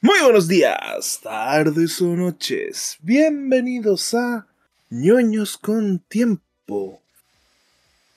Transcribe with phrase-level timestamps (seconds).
[0.00, 2.96] Muy buenos días, tardes o noches.
[3.00, 4.46] Bienvenidos a
[4.90, 7.02] ñoños con tiempo.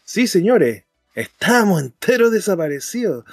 [0.05, 0.83] Sí, señores,
[1.15, 3.25] estamos enteros desaparecidos.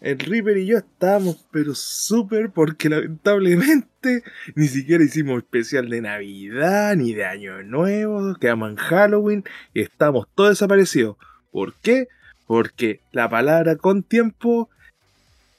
[0.00, 4.22] El Reaper y yo estábamos pero súper porque lamentablemente
[4.54, 9.44] ni siquiera hicimos especial de Navidad ni de Año Nuevo, quedamos en Halloween
[9.74, 11.16] y estamos todos desaparecidos.
[11.50, 12.06] ¿Por qué?
[12.46, 14.70] Porque la palabra con tiempo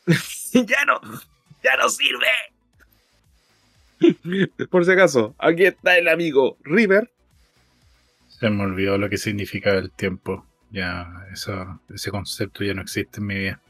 [0.54, 1.02] ya no,
[1.64, 2.28] ya no sirve.
[4.70, 7.12] Por si acaso, aquí está el amigo River.
[8.28, 10.46] Se me olvidó lo que significa el tiempo.
[10.72, 13.62] Ya, eso, ese concepto ya no existe en mi vida.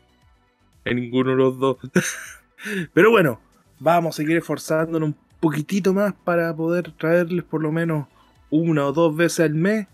[0.86, 1.78] En ninguno de los dos.
[2.94, 3.42] Pero bueno,
[3.80, 8.08] vamos a seguir esforzándonos un poquitito más para poder traerles por lo menos
[8.50, 9.88] una o dos veces al mes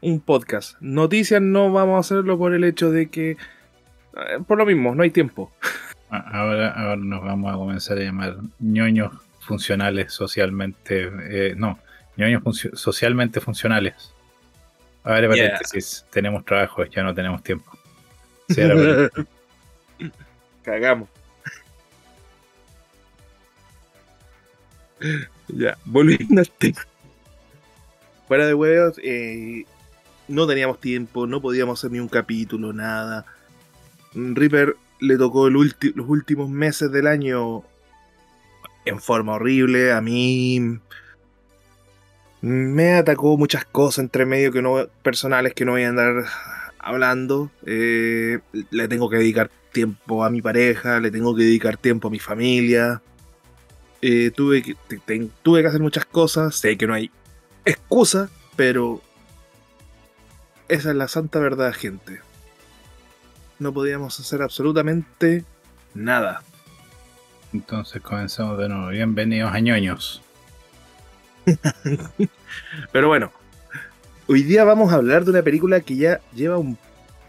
[0.00, 0.76] un podcast.
[0.80, 3.36] Noticias no vamos a hacerlo por el hecho de que, eh,
[4.46, 5.52] por lo mismo, no hay tiempo.
[6.10, 11.08] Ahora, ahora nos vamos a comenzar a llamar ñoños funcionales socialmente.
[11.30, 11.78] Eh, no,
[12.16, 12.42] ñoños
[12.74, 14.12] socialmente funcionales.
[15.04, 17.70] A ver, paréntesis, tenemos trabajo, ya no tenemos tiempo.
[20.62, 21.08] Cagamos.
[25.48, 26.80] ya, volviendo al tema.
[28.26, 29.64] Fuera de huevos, eh,
[30.28, 33.26] no teníamos tiempo, no podíamos hacer ni un capítulo, nada.
[34.12, 35.74] Reaper le tocó los
[36.08, 37.64] últimos meses del año
[38.84, 39.92] en forma horrible.
[39.92, 40.78] A mí
[42.40, 46.24] me atacó muchas cosas entre medio que no personales que no voy a andar
[46.78, 47.50] hablando.
[47.66, 52.10] Eh, le tengo que dedicar tiempo a mi pareja, le tengo que dedicar tiempo a
[52.10, 53.02] mi familia.
[54.02, 54.76] Eh, tuve, que,
[55.42, 56.54] tuve que hacer muchas cosas.
[56.54, 57.10] Sé que no hay
[57.64, 59.02] excusa, pero
[60.68, 62.20] esa es la santa verdad, gente
[63.60, 65.44] no podíamos hacer absolutamente
[65.94, 66.42] nada.
[67.52, 68.88] Entonces comenzamos de nuevo.
[68.88, 70.22] Bienvenidos a ñoños.
[72.92, 73.32] Pero bueno,
[74.26, 76.78] hoy día vamos a hablar de una película que ya lleva un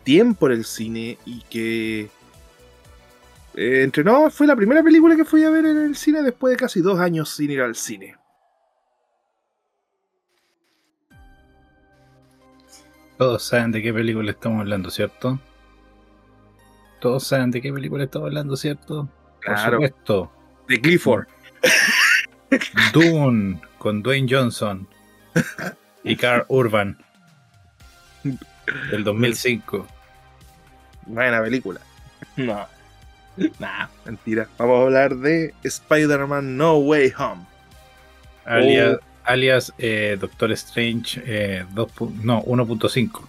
[0.03, 2.09] tiempo en el cine y que.
[3.53, 6.51] Eh, entre no, fue la primera película que fui a ver en el cine después
[6.51, 8.15] de casi dos años sin ir al cine.
[13.17, 15.39] Todos saben de qué película estamos hablando, ¿cierto?
[17.01, 19.09] Todos saben de qué película estamos hablando, ¿cierto?
[19.39, 19.79] Claro.
[19.79, 20.31] Por supuesto.
[20.67, 21.25] De Clifford.
[22.93, 24.87] Dune con Dwayne Johnson
[26.03, 26.95] y Carl Urban
[28.91, 29.87] del 2005.
[31.07, 31.81] Buena película.
[32.35, 32.67] No.
[33.57, 34.47] Nah, mentira.
[34.59, 37.45] Vamos a hablar de Spider-Man No Way Home.
[38.45, 41.91] Alias, alias eh, Doctor Strange eh, 2,
[42.23, 43.21] no, 1.5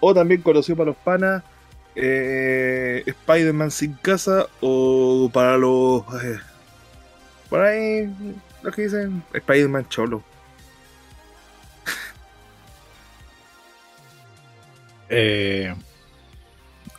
[0.00, 1.42] o también conocido para los panas,
[1.94, 6.02] eh, Spider-Man sin casa, o para los.
[6.22, 6.38] Eh,
[7.48, 8.12] por ahí,
[8.62, 10.22] lo que dicen, Spider-Man cholo.
[15.08, 15.74] eh,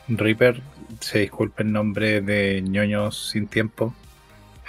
[0.07, 0.61] Reaper,
[0.99, 3.93] se disculpe el nombre de ñoños sin tiempo.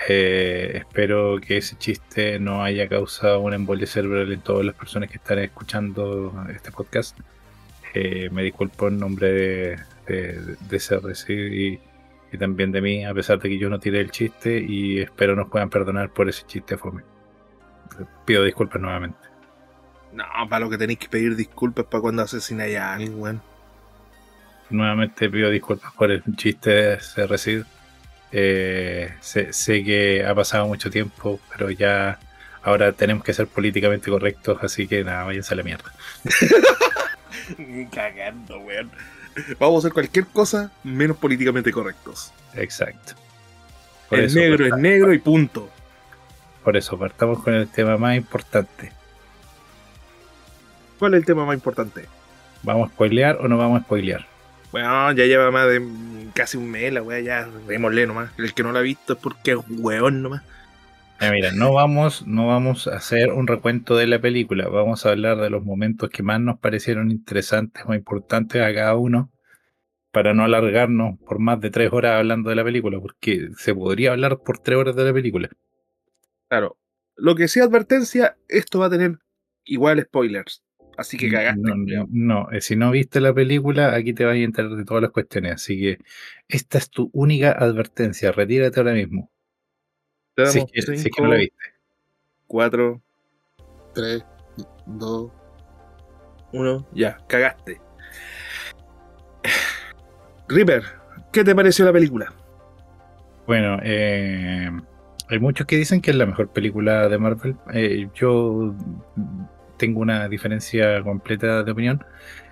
[0.08, 5.08] Eh, espero que ese chiste no haya causado una embolia cerebral en todas las personas
[5.08, 7.16] que están escuchando este podcast.
[7.94, 11.80] Eh, me disculpo en nombre de, de, CRC y,
[12.38, 15.50] también de mí, a pesar de que yo no tiré el chiste y espero nos
[15.50, 17.02] puedan perdonar por ese chiste fome.
[18.24, 19.18] Pido disculpas nuevamente.
[20.12, 23.40] No, para lo que tenéis que pedir disculpas para cuando asesináis a alguien,
[24.70, 27.64] Nuevamente pido disculpas por el chiste de CRC.
[28.34, 32.18] Eh, sé, que ha pasado mucho tiempo, pero ya
[32.62, 35.92] ahora tenemos que ser políticamente correctos, así que nada, váyanse a la mierda.
[37.92, 38.90] Cagando, weón.
[39.58, 42.32] Vamos a hacer cualquier cosa menos políticamente correctos.
[42.54, 43.14] Exacto.
[44.10, 45.70] el negro es negro y punto.
[46.64, 48.92] Por eso, partamos con el tema más importante.
[50.98, 52.06] ¿Cuál es el tema más importante?
[52.62, 54.26] ¿Vamos a spoilear o no vamos a spoilear?
[54.70, 55.82] Bueno, ya lleva más de
[56.34, 58.30] casi un mes la weá, ya démosle nomás.
[58.38, 60.42] El que no la ha visto es porque es weón nomás
[61.30, 65.38] mira, no vamos, no vamos a hacer un recuento de la película, vamos a hablar
[65.38, 69.30] de los momentos que más nos parecieron interesantes o importantes a cada uno,
[70.10, 74.12] para no alargarnos por más de tres horas hablando de la película, porque se podría
[74.12, 75.48] hablar por tres horas de la película.
[76.48, 76.76] Claro,
[77.16, 79.18] lo que sea advertencia, esto va a tener
[79.64, 80.62] igual spoilers.
[80.98, 81.62] Así que cagaste.
[81.62, 85.02] No, no, eh, si no viste la película, aquí te vas a enterar de todas
[85.02, 85.52] las cuestiones.
[85.54, 85.98] Así que
[86.48, 88.30] esta es tu única advertencia.
[88.30, 89.31] Retírate ahora mismo.
[90.34, 91.56] Te damos si, que no la viste.
[92.46, 93.00] 4,
[93.94, 94.24] 3,
[94.86, 95.32] 2,
[96.52, 96.86] 1.
[96.92, 97.80] Ya, cagaste.
[100.48, 100.84] Reaper,
[101.32, 102.32] ¿qué te pareció la película?
[103.46, 104.70] Bueno, eh,
[105.28, 107.56] hay muchos que dicen que es la mejor película de Marvel.
[107.72, 108.74] Eh, yo
[109.78, 112.04] tengo una diferencia completa de opinión.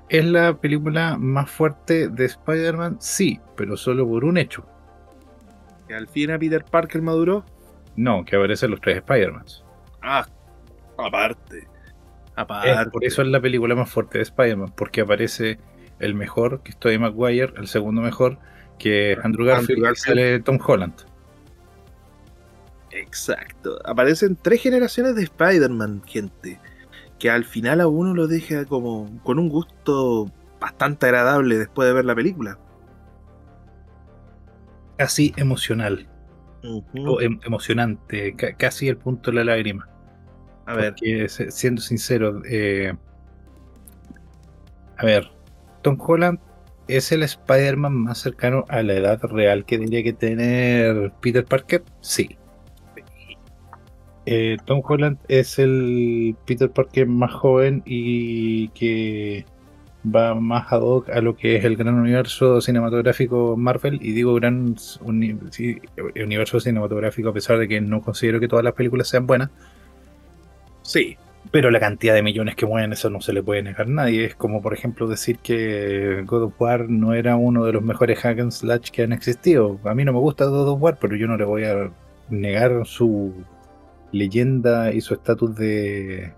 [0.09, 2.97] ¿Es la película más fuerte de Spider-Man?
[3.01, 4.67] Sí, pero solo por un hecho.
[5.87, 7.45] ¿Que al fin a Peter Parker maduró?
[7.97, 9.65] No, que aparecen los tres Spider-Mans.
[10.03, 10.27] Ah,
[10.97, 11.69] aparte.
[12.37, 12.91] Aparte.
[12.91, 15.59] por eso es la película más fuerte de Spider-Man, porque aparece
[15.99, 18.39] el mejor, que es Tobey Maguire, el segundo mejor,
[18.79, 20.95] que es Andrew Garfield, Andrew y sale Tom Holland.
[22.91, 23.79] Exacto.
[23.85, 26.59] Aparecen tres generaciones de Spider-Man, gente.
[27.19, 31.95] Que al final a uno lo deja como con un gusto bastante agradable después de
[31.95, 32.59] ver la película.
[34.97, 36.07] Casi emocional,
[36.63, 39.89] Em- emocionante, ca- casi el punto de la lágrima.
[40.67, 42.93] A ver, Porque, siendo sincero, eh,
[44.99, 45.31] a ver,
[45.83, 46.39] Tom Holland
[46.87, 51.83] es el Spider-Man más cercano a la edad real que tendría que tener Peter Parker.
[52.01, 52.37] Sí.
[54.27, 59.45] Eh, Tom Holland es el Peter Parker más joven y que
[60.05, 63.99] va más ad hoc a lo que es el gran universo cinematográfico Marvel.
[64.03, 64.77] Y digo gran
[66.17, 69.51] universo cinematográfico a pesar de que no considero que todas las películas sean buenas.
[70.83, 71.17] sí.
[71.51, 74.27] Pero la cantidad de millones que mueven, eso no se le puede negar a nadie.
[74.27, 78.21] Es como, por ejemplo, decir que God of War no era uno de los mejores
[78.21, 79.81] hack and slash que han existido.
[79.85, 81.91] A mí no me gusta God of War, pero yo no le voy a
[82.29, 83.33] negar su
[84.13, 86.33] leyenda y su estatus de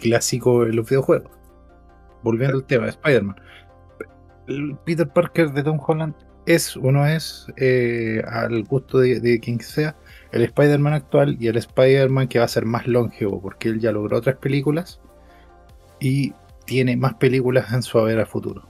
[0.00, 1.30] clásico en los videojuegos.
[2.22, 3.36] Volviendo al tema, Spider-Man.
[4.48, 6.14] El Peter Parker de Tom Holland
[6.46, 9.94] es o no es, eh, al gusto de, de quien sea,
[10.32, 13.92] el Spider-Man actual y el Spider-Man que va a ser más longevo, porque él ya
[13.92, 15.00] logró otras películas
[16.00, 16.34] y
[16.64, 18.66] tiene más películas en su haber a futuro.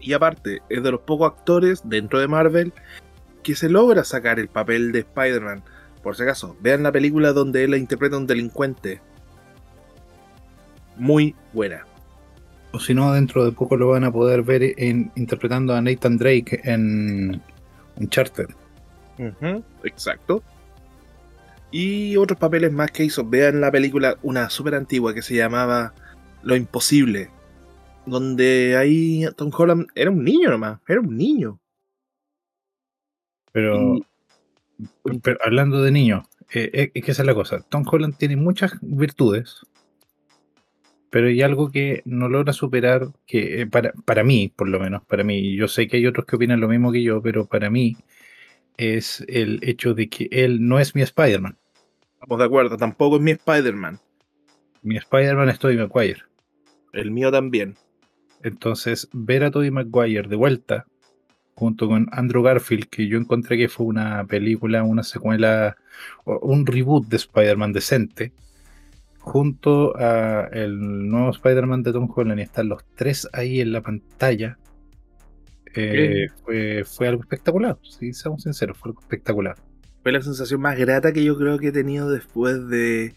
[0.00, 2.72] Y aparte, es de los pocos actores dentro de Marvel
[3.42, 5.62] que se logra sacar el papel de Spider-Man.
[6.02, 9.00] Por si acaso, vean la película donde él interpreta un delincuente.
[10.96, 11.86] Muy buena.
[12.72, 16.16] O si no, dentro de poco lo van a poder ver en, interpretando a Nathan
[16.16, 17.42] Drake en
[17.96, 18.48] Uncharted.
[19.84, 20.42] Exacto.
[21.72, 23.24] Y otros papeles más que hizo.
[23.24, 25.94] Vean la película, una súper antigua que se llamaba
[26.42, 27.30] Lo Imposible.
[28.06, 30.80] Donde ahí Tom Holland era un niño nomás.
[30.88, 31.58] Era un niño.
[33.52, 34.06] Pero, Y-
[35.22, 37.60] pero hablando de niños, eh, eh, es que esa es la cosa.
[37.68, 39.66] Tom Holland tiene muchas virtudes,
[41.10, 45.02] pero hay algo que no logra superar, que eh, para, para mí, por lo menos,
[45.04, 47.68] para mí, yo sé que hay otros que opinan lo mismo que yo, pero para
[47.68, 47.96] mí
[48.76, 51.58] es el hecho de que él no es mi Spider-Man.
[52.14, 52.76] Estamos de acuerdo.
[52.76, 53.98] Tampoco es mi Spider-Man.
[54.82, 56.22] Mi Spider-Man es Tobey Maguire.
[56.92, 57.76] El mío también.
[58.42, 60.86] Entonces, ver a Tobey Maguire de vuelta,
[61.54, 65.76] junto con Andrew Garfield, que yo encontré que fue una película, una secuela,
[66.24, 68.32] o un reboot de Spider-Man decente,
[69.20, 73.82] junto a el nuevo Spider-Man de Tom Holland, y están los tres ahí en la
[73.82, 74.58] pantalla,
[75.74, 79.56] eh, fue, fue algo espectacular, si seamos sinceros, fue algo espectacular.
[80.02, 83.14] Fue la sensación más grata que yo creo que he tenido después de.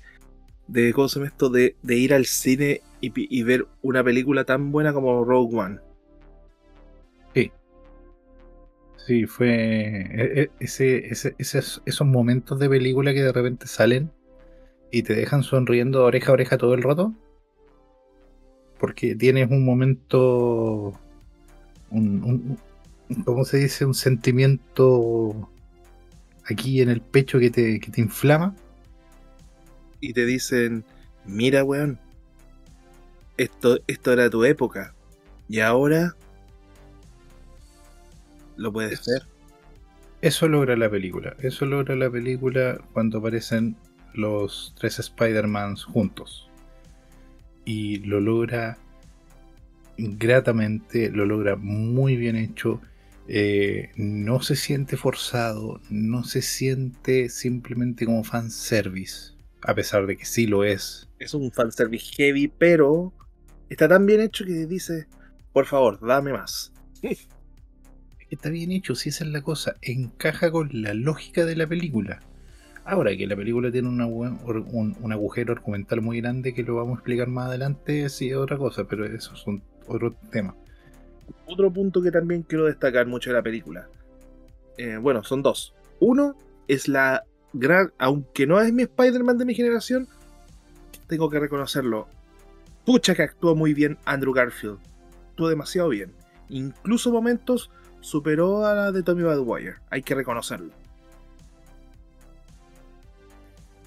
[0.67, 1.49] de ¿Cómo se llama esto?
[1.49, 5.79] De, de ir al cine y, ver una película tan buena como Rogue One.
[9.05, 14.11] Sí, fue e- e- ese, ese- esos, esos momentos de película que de repente salen
[14.93, 17.13] y te dejan sonriendo oreja a oreja todo el rato.
[18.79, 20.93] Porque tienes un momento,
[21.89, 22.59] un,
[23.25, 23.85] ¿cómo se dice?
[23.85, 25.49] Un sentimiento
[26.45, 28.55] aquí en el pecho que te, que te inflama.
[29.99, 30.85] Y te dicen:
[31.25, 31.97] Mira, weón.
[33.37, 34.93] Esto, esto era tu época.
[35.49, 36.15] Y ahora.
[38.57, 39.23] Lo puedes Es- ver.
[40.21, 41.35] Eso logra la película.
[41.39, 43.75] Eso logra la película cuando aparecen
[44.13, 46.49] los tres Spider-Mans juntos.
[47.65, 48.77] Y lo logra
[49.97, 52.81] gratamente, lo logra muy bien hecho.
[53.27, 59.33] eh, no se siente forzado, no se siente simplemente como fanservice.
[59.61, 61.09] A pesar de que sí lo es.
[61.19, 63.13] Es un fanservice heavy, pero.
[63.69, 65.07] Está tan bien hecho que dice:
[65.53, 66.73] Por favor, dame más.
[68.29, 69.75] Está bien hecho, si esa es la cosa.
[69.81, 72.19] Encaja con la lógica de la película.
[72.85, 76.99] Ahora que la película tiene un, un agujero argumental muy grande que lo vamos a
[76.99, 80.55] explicar más adelante, sí es otra cosa, pero eso es un, otro tema.
[81.45, 83.87] Otro punto que también quiero destacar mucho de la película.
[84.77, 85.73] eh, bueno, son dos.
[85.99, 86.35] Uno
[86.67, 87.23] es la
[87.53, 87.93] gran.
[87.97, 90.07] Aunque no es mi Spider-Man de mi generación,
[91.07, 92.07] tengo que reconocerlo.
[92.85, 94.79] Pucha que actuó muy bien Andrew Garfield.
[95.29, 96.11] Actuó demasiado bien.
[96.49, 97.71] Incluso momentos
[98.01, 99.75] superó a la de Tommy Maguire.
[99.89, 100.73] Hay que reconocerlo.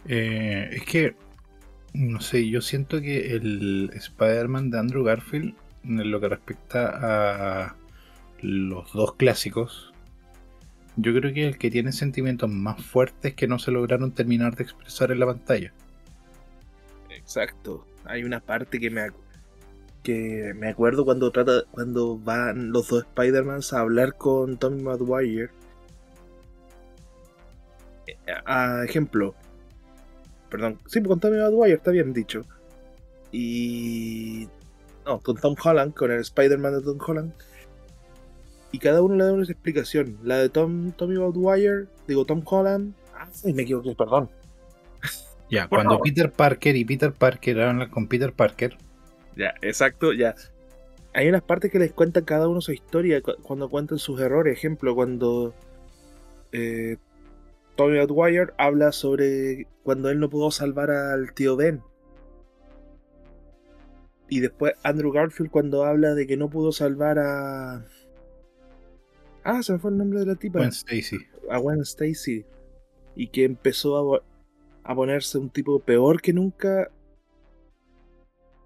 [0.08, 1.16] Eh, es que,
[1.94, 7.76] no sé, yo siento que el Spider-Man de Andrew Garfield, en lo que respecta a
[8.40, 9.92] los dos clásicos,
[10.96, 14.64] yo creo que el que tiene sentimientos más fuertes que no se lograron terminar de
[14.64, 15.72] expresar en la pantalla.
[17.10, 17.84] Exacto.
[18.04, 19.08] Hay una parte que me,
[20.02, 25.50] que me acuerdo cuando trata cuando van los dos Spider-Mans a hablar con Tommy Maguire.
[28.06, 29.34] Eh, A ejemplo,
[30.50, 32.42] perdón, sí, con Tommy Maguire está bien dicho.
[33.32, 34.48] Y
[35.04, 37.32] no, con Tom Holland, con el Spider-Man de Tom Holland.
[38.72, 40.18] Y cada uno le da una explicación.
[40.22, 42.94] La de Tom Tommy Maguire, digo Tom Holland.
[43.14, 44.30] Ah, sí, me equivoqué, perdón.
[45.48, 46.04] Ya, cuando favor.
[46.04, 48.76] Peter Parker y Peter Parker hablan con Peter Parker,
[49.36, 50.34] Ya, exacto, ya.
[51.14, 54.52] Hay unas partes que les cuentan cada uno su historia cu- cuando cuentan sus errores.
[54.58, 55.54] Ejemplo, cuando
[56.50, 56.96] eh,
[57.76, 61.82] Tommy Maguire habla sobre cuando él no pudo salvar al tío Ben.
[64.28, 67.86] Y después Andrew Garfield cuando habla de que no pudo salvar a...
[69.44, 70.58] Ah, se me fue el nombre de la tipa.
[70.58, 71.18] Gwen Stacy.
[71.48, 72.44] a Gwen Stacy.
[73.14, 74.22] Y que empezó a,
[74.82, 76.90] a ponerse un tipo peor que nunca.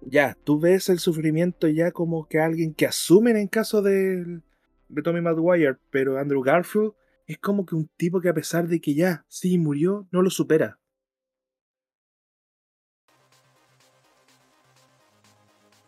[0.01, 4.41] Ya, tú ves el sufrimiento ya como que alguien que asumen en caso de,
[4.89, 6.93] de Tommy Maguire, pero Andrew Garfield
[7.31, 10.29] es como que un tipo que a pesar de que ya sí murió, no lo
[10.29, 10.79] supera.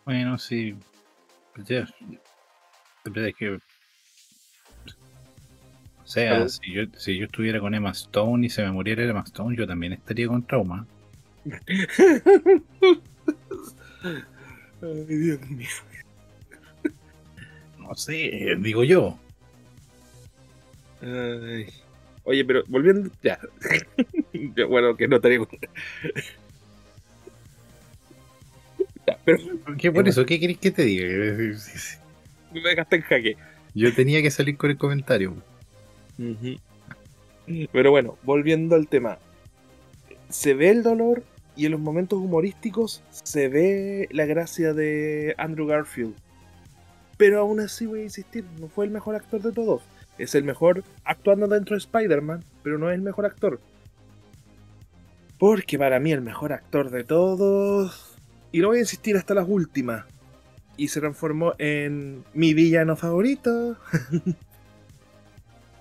[0.04, 0.74] Bueno, sí.
[1.54, 1.88] pues Ya.
[3.04, 3.50] Es que.
[3.52, 3.60] O
[6.06, 9.24] sea, Pero- si yo, si yo estuviera con Emma Stone y se me muriera Emma
[9.26, 10.86] Stone, yo también estaría con trauma.
[14.82, 15.68] Ay, Dios mío.
[17.78, 19.18] No sé, digo yo.
[21.04, 21.66] Ay.
[22.24, 23.10] Oye, pero volviendo.
[23.22, 23.38] Ya.
[24.68, 25.38] Bueno, que no estaría
[29.06, 29.38] Ya, pero
[29.78, 30.26] ¿Qué por eso?
[30.26, 31.06] ¿Qué querés que te diga?
[32.52, 33.36] me dejaste en jaque.
[33.74, 35.34] Yo tenía que salir con el comentario.
[37.72, 39.18] Pero bueno, volviendo al tema.
[40.28, 41.22] Se ve el dolor
[41.56, 46.14] y en los momentos humorísticos se ve la gracia de Andrew Garfield.
[47.16, 49.82] Pero aún así voy a insistir, no fue el mejor actor de todos.
[50.18, 53.60] Es el mejor actuando dentro de Spider-Man, pero no es el mejor actor.
[55.38, 58.16] Porque para mí el mejor actor de todos...
[58.52, 60.04] Y lo voy a insistir hasta las últimas.
[60.76, 63.76] Y se transformó en mi villano favorito.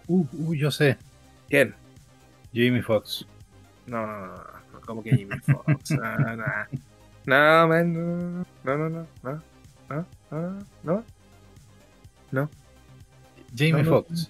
[0.07, 0.97] Uh, uh, yo sé.
[1.49, 1.73] ¿Quién?
[2.53, 3.25] Jamie Foxx.
[3.87, 4.35] No, no, no,
[4.73, 5.91] no, como que Jimmy Fox.
[5.91, 6.45] No, no.
[7.25, 11.03] No, man, no, no, no, no, no, no, no,
[12.31, 12.49] no.
[13.55, 13.89] Jamie No, no.
[13.89, 14.29] Foxx.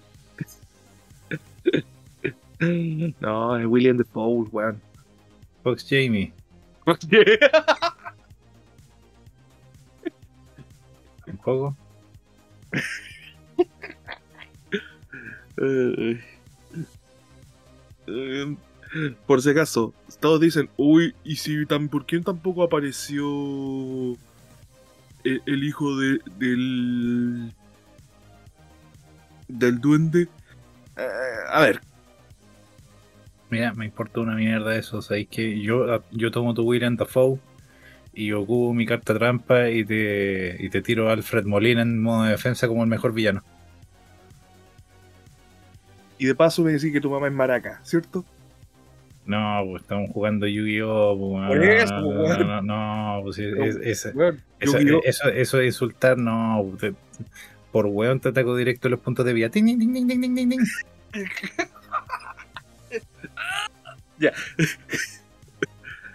[3.19, 4.81] No, es William Defoe, weón.
[5.63, 6.31] Fox Jamie.
[11.27, 11.75] Un poco.
[15.57, 16.19] Eh,
[18.07, 18.55] eh,
[19.25, 23.23] Por si acaso, todos dicen, uy, ¿y si tan, por qué tampoco apareció
[25.23, 27.53] el, el hijo de, del.
[29.57, 30.27] Del duende?
[30.97, 31.07] Eh,
[31.49, 31.79] a ver,
[33.49, 35.01] Mira, me importa una mierda eso.
[35.03, 37.37] Sabéis que yo, yo tomo tu William Dafoe
[38.11, 42.23] y ocupo mi carta trampa y te, y te tiro a Alfred Molina en modo
[42.23, 43.43] de defensa como el mejor villano.
[46.17, 48.23] y de paso me decís que tu mamá es maraca, ¿cierto?
[49.25, 51.17] No, pues estamos jugando Yu-Gi-Oh!
[51.19, 54.05] pues, no, eso, no, no, no, pues es- es-
[54.59, 56.65] eso, eso, eso es insultar, no.
[56.79, 56.93] te-
[57.73, 59.49] por weón te ataco directo en los puntos de vía.
[59.49, 60.59] Ting, ting, ting, ting, ting, ting, ting.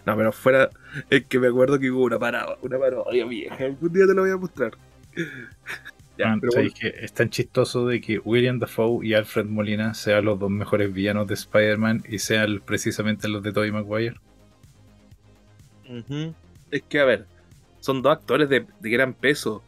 [0.06, 0.70] No, pero fuera.
[1.10, 3.54] Es que me acuerdo que hubo una parada, una parodia vieja.
[3.62, 4.72] Algún día te lo voy a mostrar.
[6.16, 9.92] Ya, Man, pero ¿sabéis que es tan chistoso de que William Dafoe y Alfred Molina
[9.92, 14.16] sean los dos mejores villanos de Spider-Man y sean precisamente los de Tobey Maguire?
[15.86, 16.32] Ujú.
[16.70, 17.26] Es que, a ver,
[17.80, 19.62] son dos actores de, de gran peso.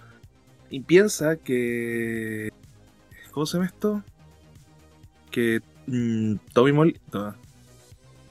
[0.71, 2.51] Y piensa que.
[3.33, 4.03] ¿Cómo se llama esto?
[5.31, 7.37] Que mm, Tommy Molina.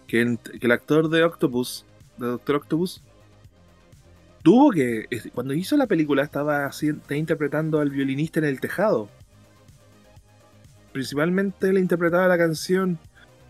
[0.07, 1.85] Que, el- que el actor de Octopus,
[2.17, 3.03] de Doctor Octopus,
[4.43, 5.05] tuvo que.
[5.33, 9.09] Cuando hizo la película estaba haci- estaba interpretando al violinista en el tejado.
[10.91, 12.97] Principalmente le interpretaba la canción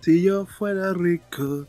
[0.01, 1.67] Si yo fuera rico.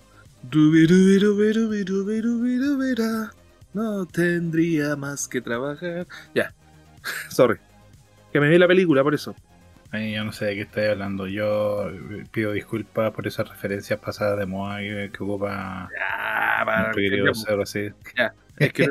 [3.75, 6.07] No tendría más que trabajar.
[6.35, 6.53] Ya.
[7.29, 7.59] Sorry.
[8.33, 9.35] Que me vi la película por eso.
[9.93, 11.27] Ay, yo no sé de qué estoy hablando.
[11.27, 16.93] Yo eh, pido disculpas por esas referencias pasadas de moda que, que ocupa Ya, para-
[16.95, 17.91] ya, Cero así.
[18.61, 18.91] Es que,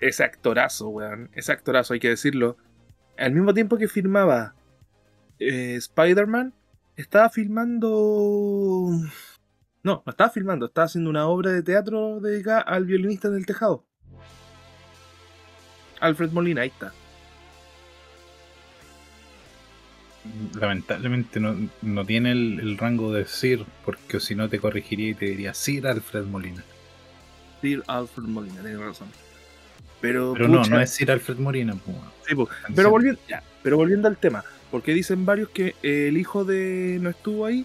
[0.00, 1.30] es que actorazo, weón.
[1.32, 2.58] Ese actorazo, hay que decirlo.
[3.16, 4.54] Al mismo tiempo que filmaba
[5.38, 6.52] eh, Spider-Man,
[6.94, 8.90] estaba filmando.
[9.82, 13.86] No, no estaba filmando, estaba haciendo una obra de teatro dedicada al violinista del tejado.
[16.00, 16.92] Alfred Molina, ahí está.
[20.60, 25.14] Lamentablemente no, no tiene el, el rango de Sir, porque si no te corregiría y
[25.14, 26.62] te diría Sir Alfred Molina.
[27.62, 29.08] Sir Alfred Molina, tiene razón.
[30.00, 31.74] Pero, Pero no, pucha, no es Sir Alfred Molina.
[32.26, 32.34] sí.
[32.74, 36.98] Pero volviendo, ya, pero volviendo al tema, porque dicen varios que eh, el hijo de
[37.00, 37.64] no estuvo ahí.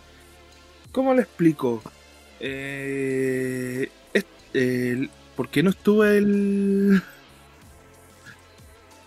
[0.92, 1.82] ¿Cómo le explico?
[2.40, 7.02] Eh, es- ¿Por qué no estuvo el.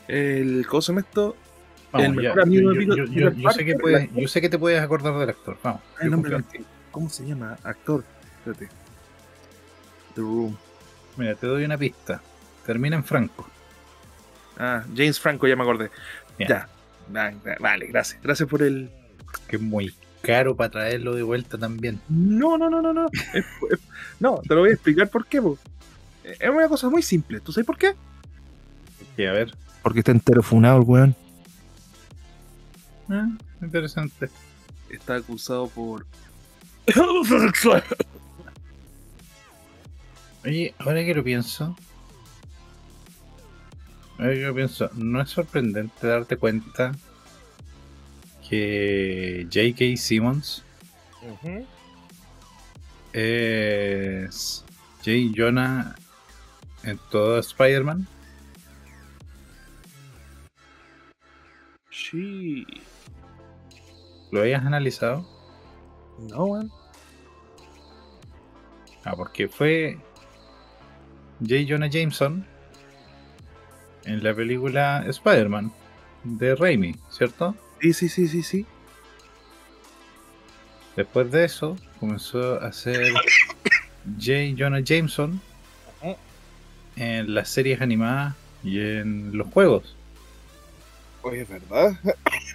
[0.09, 0.67] El.
[0.69, 1.37] ¿Cómo se llama esto?
[1.93, 4.29] Vamos, el ya, mejor amigo yo, de yo- Peter- sé que Parker, puedes, la- yo
[4.29, 5.59] sé que te puedes acordar del actor.
[5.63, 5.81] Vamos.
[6.01, 6.71] El yo nombre confío en ti.
[6.91, 7.57] ¿Cómo se llama?
[7.63, 8.05] Actor.
[8.39, 8.69] Espérate.
[10.15, 10.57] The Room.
[11.17, 12.21] Mira, te doy una pista.
[12.65, 13.49] Termina en Franco.
[14.59, 15.91] Ah, James Franco, ya me acordé.
[16.39, 16.69] Ya.
[17.15, 18.21] Va- Vale, gracias.
[18.23, 18.91] Gracias por el.
[19.49, 22.01] Que es muy caro para traerlo de vuelta también.
[22.09, 23.07] No, no, no, no, no.
[24.19, 25.59] No, te lo voy a explicar por qué, po.
[26.25, 27.41] Es una cosa muy simple.
[27.41, 27.95] ¿Tú sabes por qué?
[29.17, 29.55] Y a ver.
[29.87, 31.15] Porque está entero funado el weón.
[33.09, 33.29] ah,
[33.63, 34.29] interesante.
[34.91, 36.05] Está acusado por.
[40.45, 41.77] Oye, ahora que lo pienso.
[44.19, 46.91] Ahora que lo pienso, ¿no es sorprendente darte cuenta
[48.49, 49.97] que J.K.
[49.97, 50.65] Simmons
[53.13, 54.65] es
[55.05, 55.13] J.
[55.33, 55.95] Jonah
[56.83, 58.09] en todo Spider-Man?
[61.97, 62.67] Sí.
[64.31, 65.27] ¿Lo hayas analizado?
[66.19, 66.71] No, weón.
[69.05, 69.99] Ah, porque fue
[71.41, 71.55] J.
[71.67, 72.45] Jonah Jameson
[74.05, 75.73] en la película Spider-Man
[76.25, 77.55] de Raimi, ¿cierto?
[77.81, 78.67] Sí, sí, sí, sí, sí.
[80.97, 83.13] Después de eso, comenzó a hacer
[84.19, 84.55] J.
[84.59, 85.41] Jonah Jameson
[86.97, 89.96] en las series animadas y en los juegos.
[91.27, 91.93] Oye, es verdad.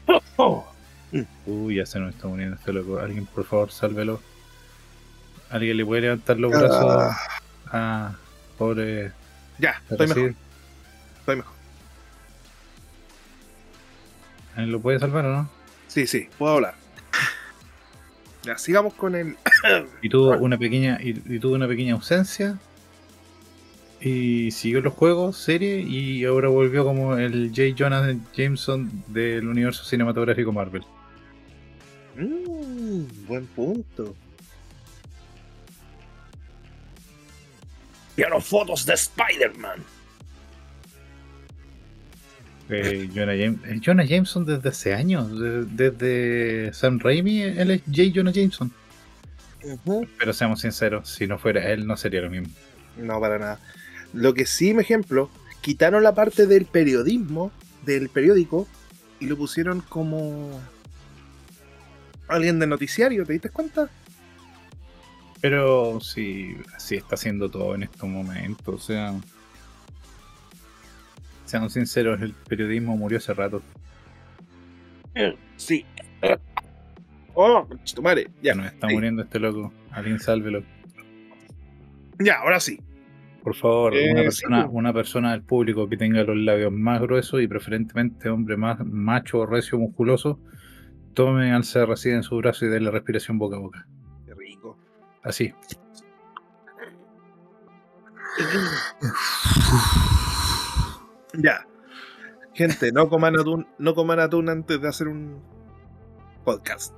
[1.46, 3.00] Uy, ya se nos está muriendo este loco.
[3.00, 4.22] Alguien, por favor, sálvelo.
[5.50, 7.14] Alguien le puede levantar los brazos
[7.68, 8.16] a
[8.58, 9.12] pobre.
[9.60, 10.36] Ya, estoy mejor.
[11.20, 11.54] Estoy mejor.
[14.56, 15.50] ¿Alguien lo puede salvar o no?
[15.90, 16.76] Sí, sí, puedo hablar.
[18.44, 19.36] Ya, sigamos con el.
[20.02, 22.58] Y tuvo una pequeña y, y tuvo una pequeña ausencia.
[24.04, 27.76] Y siguió los juegos, serie, y ahora volvió como el J.
[27.78, 30.84] Jonah Jameson del universo cinematográfico Marvel.
[32.16, 34.16] Mmm, buen punto.
[38.16, 39.84] Quiero fotos de Spider-Man.
[42.70, 48.12] Eh, Jonah, eh, Jonah Jameson desde hace años, de- desde Sam Raimi, él es J.
[48.16, 48.72] Jonah Jameson.
[50.18, 52.48] Pero seamos sinceros, si no fuera él, no sería lo mismo.
[52.98, 53.60] No, para nada.
[54.14, 55.30] Lo que sí, me ejemplo,
[55.62, 57.52] quitaron la parte del periodismo,
[57.86, 58.68] del periódico,
[59.20, 60.60] y lo pusieron como
[62.28, 63.90] alguien de noticiario, ¿te diste cuenta?
[65.42, 68.76] Pero sí, así está haciendo todo en estos momentos.
[68.76, 69.14] O sea,
[71.46, 73.62] seamos sinceros, el periodismo murió hace rato.
[75.58, 75.86] Sí.
[77.34, 77.68] Oh,
[78.02, 78.30] madre.
[78.42, 78.94] Ya nos está sí.
[78.94, 79.74] muriendo este loco.
[79.92, 80.64] Alguien sálvelo.
[82.20, 82.80] ya, ahora sí.
[83.44, 87.42] Por favor, Eh, una, persona, una persona del público que tenga los labios más gruesos
[87.42, 90.40] y preferentemente hombre más macho, recio, musculoso,
[91.14, 93.88] tome al CRC en su brazo y déle respiración boca a boca.
[94.26, 94.78] Qué rico.
[95.24, 95.54] Así.
[101.34, 101.66] Ya.
[102.54, 105.42] Gente, no coman atún, no coman atún antes de hacer un
[106.44, 106.94] podcast.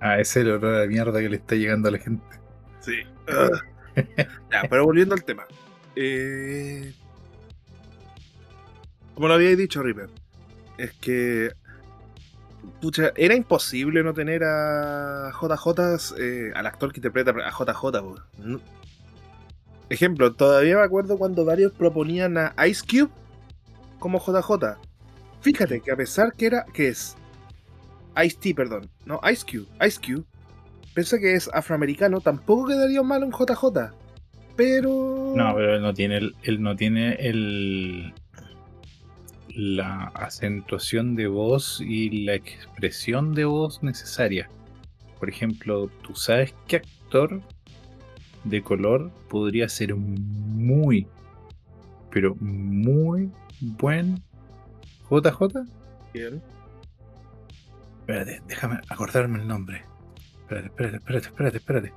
[0.00, 2.24] Ah, ese es el olor de mierda que le está llegando a la gente.
[2.80, 3.02] Sí.
[4.70, 5.46] pero volviendo al tema.
[5.94, 6.92] Eh,
[9.14, 10.10] como lo habíais dicho, Reaper,
[10.78, 11.52] es que.
[12.80, 18.20] Pucha, era imposible no tener a JJ, eh, al actor que interpreta a JJ.
[19.88, 23.10] Ejemplo, todavía me acuerdo cuando varios proponían a Ice Cube
[23.98, 24.76] como JJ.
[25.40, 26.64] Fíjate que a pesar que era.
[26.66, 27.16] que es?
[28.24, 28.90] Ice T, perdón.
[29.04, 29.68] No, Ice Cube.
[29.86, 30.24] Ice Cube.
[30.96, 33.92] Pese a que es afroamericano, tampoco quedaría mal un JJ.
[34.56, 35.34] Pero.
[35.36, 38.14] No, pero él no tiene el, él no tiene el
[39.54, 44.48] la acentuación de voz y la expresión de voz necesaria.
[45.18, 47.42] Por ejemplo, ¿tú sabes qué actor
[48.44, 51.06] de color podría ser muy,
[52.10, 53.30] pero muy
[53.60, 54.22] buen
[55.10, 55.68] JJ?
[56.14, 56.42] ¿Quién?
[58.00, 59.84] Espérate, déjame acordarme el nombre.
[60.46, 61.92] Espérate, espérate, espérate, espérate, espérate.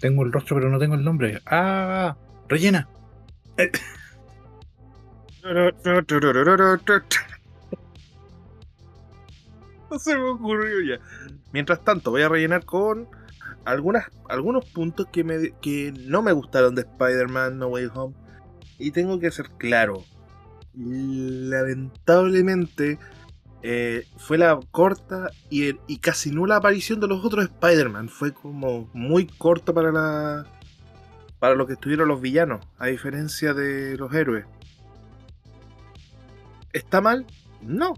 [0.00, 1.40] Tengo el rostro, pero no tengo el nombre.
[1.46, 2.16] ¡Ah!
[2.48, 2.88] ¡Rellena!
[9.90, 11.00] No se me ocurrió ya.
[11.52, 13.08] Mientras tanto, voy a rellenar con
[13.64, 18.14] algunas, algunos puntos que, me, que no me gustaron de Spider-Man No Way Home.
[18.78, 20.04] Y tengo que ser claro.
[20.74, 22.98] Lamentablemente,
[23.62, 28.08] eh, fue la corta y, y, casi nula aparición de los otros Spider-Man.
[28.08, 30.46] Fue como muy corto para la.
[31.38, 34.46] para lo que estuvieron los villanos, a diferencia de los héroes.
[36.72, 37.26] ¿Está mal?
[37.60, 37.94] No.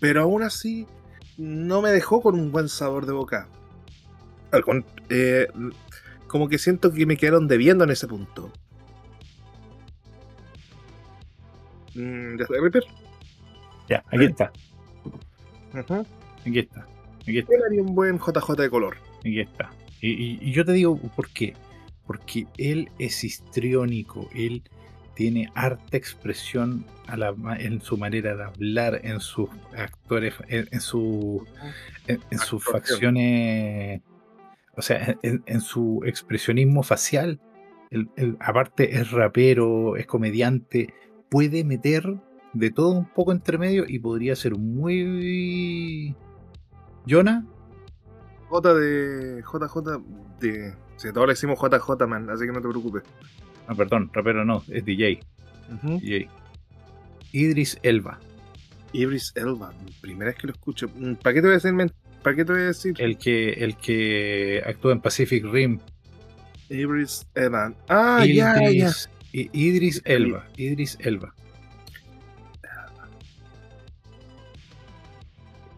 [0.00, 0.86] Pero aún así,
[1.38, 3.48] no me dejó con un buen sabor de boca.
[5.08, 5.48] Eh,
[6.26, 8.52] como que siento que me quedaron debiendo en ese punto.
[11.94, 12.80] Mm, ¿Ya está?
[13.88, 14.52] Ya, aquí está.
[15.80, 16.86] Aquí está.
[17.22, 17.52] Aquí está.
[17.66, 18.96] haría un buen JJ de color.
[19.20, 19.70] Aquí está.
[20.00, 21.54] Y, y, yo te digo por qué.
[22.06, 24.62] Porque él es histriónico, él
[25.14, 31.46] tiene harta expresión a la, en su manera de hablar, en sus actores, en, su,
[32.06, 34.02] en, sus facciones,
[34.76, 37.40] o sea, en, su expresionismo facial.
[37.90, 40.92] El, aparte es rapero, es comediante,
[41.28, 42.16] puede meter
[42.54, 46.14] de todo un poco entre medio y podría ser muy...
[47.06, 47.44] Jonah.
[48.48, 50.00] J de JJ
[50.40, 50.74] de...
[50.96, 53.02] Si todos le decimos JJ, man, así que no te preocupes.
[53.66, 55.20] Ah, perdón, rapero no, es DJ.
[55.82, 56.28] DJ.
[57.32, 58.20] Idris Elba.
[58.92, 60.88] Idris Elba, primera vez que lo escucho.
[60.94, 61.92] Mm, ¿Para qué te voy a decir?
[62.22, 62.94] ¿Para qué te voy a decir?
[62.98, 65.80] El que, el que actúa en Pacific Rim.
[66.70, 67.74] Idris Elba.
[67.88, 68.92] Ah, ya, ya.
[69.32, 70.46] Idris Elba.
[70.56, 71.34] Idris Elba.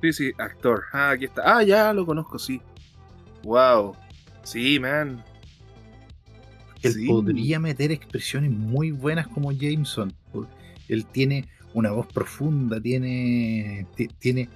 [0.02, 0.84] Sí, sí, actor.
[0.92, 1.42] Ah, aquí está.
[1.44, 2.60] Ah, ya lo conozco, sí.
[3.42, 3.96] Wow.
[4.42, 5.24] Sí, man.
[6.82, 10.12] Él podría meter expresiones muy buenas como Jameson.
[10.88, 13.86] Él tiene una voz profunda, tiene,
[14.18, 14.48] tiene,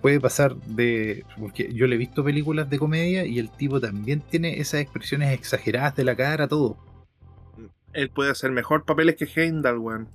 [0.00, 4.20] puede pasar de, porque yo le he visto películas de comedia y el tipo también
[4.20, 6.76] tiene esas expresiones exageradas de la cara, todo.
[7.92, 10.08] Él puede hacer mejor papeles que Heimdall, weón.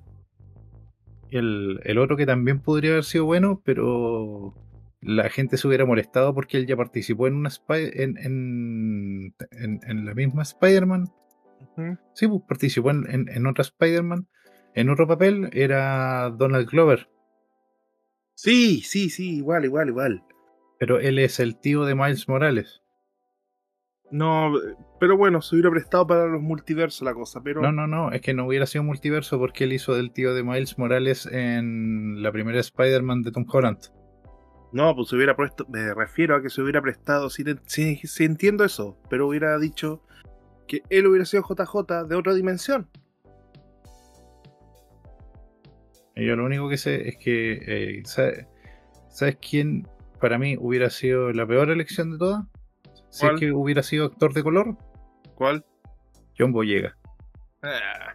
[1.29, 4.53] El, el otro que también podría haber sido bueno, pero
[5.05, 10.13] la gente se hubiera molestado porque él ya participó en una en, en, en, la
[10.13, 11.11] misma Spider-Man
[12.13, 14.27] Sí, pues participó en, en, otra Spider-Man.
[14.73, 17.09] En otro papel era Donald Glover.
[18.35, 20.23] Sí, sí, sí, igual, igual, igual.
[20.79, 22.81] Pero él es el tío de Miles Morales.
[24.11, 24.53] No,
[24.99, 27.61] pero bueno, se hubiera prestado para los multiversos la cosa, pero...
[27.61, 30.43] No, no, no, es que no hubiera sido multiverso porque él hizo del tío de
[30.43, 33.79] Miles Morales en la primera Spider-Man de Tom Holland.
[34.75, 38.65] No, pues se hubiera puesto, me refiero a que se hubiera prestado, sí, sí entiendo
[38.65, 40.01] eso, pero hubiera dicho,
[40.67, 42.89] que él hubiera sido JJ de otra dimensión.
[46.17, 49.87] Yo lo único que sé es que, eh, ¿sabes, quién
[50.19, 52.43] para mí hubiera sido la peor elección de todas?
[53.11, 54.77] Si es que hubiera sido actor de color.
[55.35, 55.63] ¿Cuál?
[56.37, 56.97] John Boyega.
[57.63, 58.13] Ah.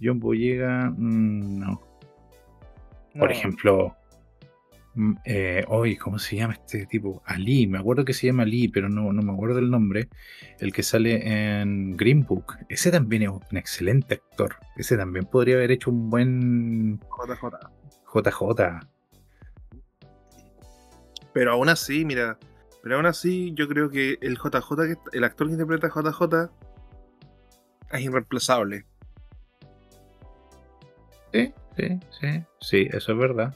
[0.00, 1.91] John Boyega, mm, no.
[3.18, 3.96] Por ejemplo,
[4.94, 7.22] Mm, eh, hoy, ¿cómo se llama este tipo?
[7.24, 10.08] Ali, me acuerdo que se llama Ali, pero no, no me acuerdo el nombre.
[10.58, 12.56] El que sale en Green Book.
[12.68, 14.56] Ese también es un excelente actor.
[14.76, 17.70] Ese también podría haber hecho un buen JJ.
[18.12, 18.80] JJ.
[21.32, 22.38] Pero aún así, mira,
[22.82, 26.50] pero aún así yo creo que el JJ, el actor que interpreta a JJ
[27.92, 28.84] es irreemplazable.
[31.32, 33.54] Sí, sí, sí, sí, eso es verdad.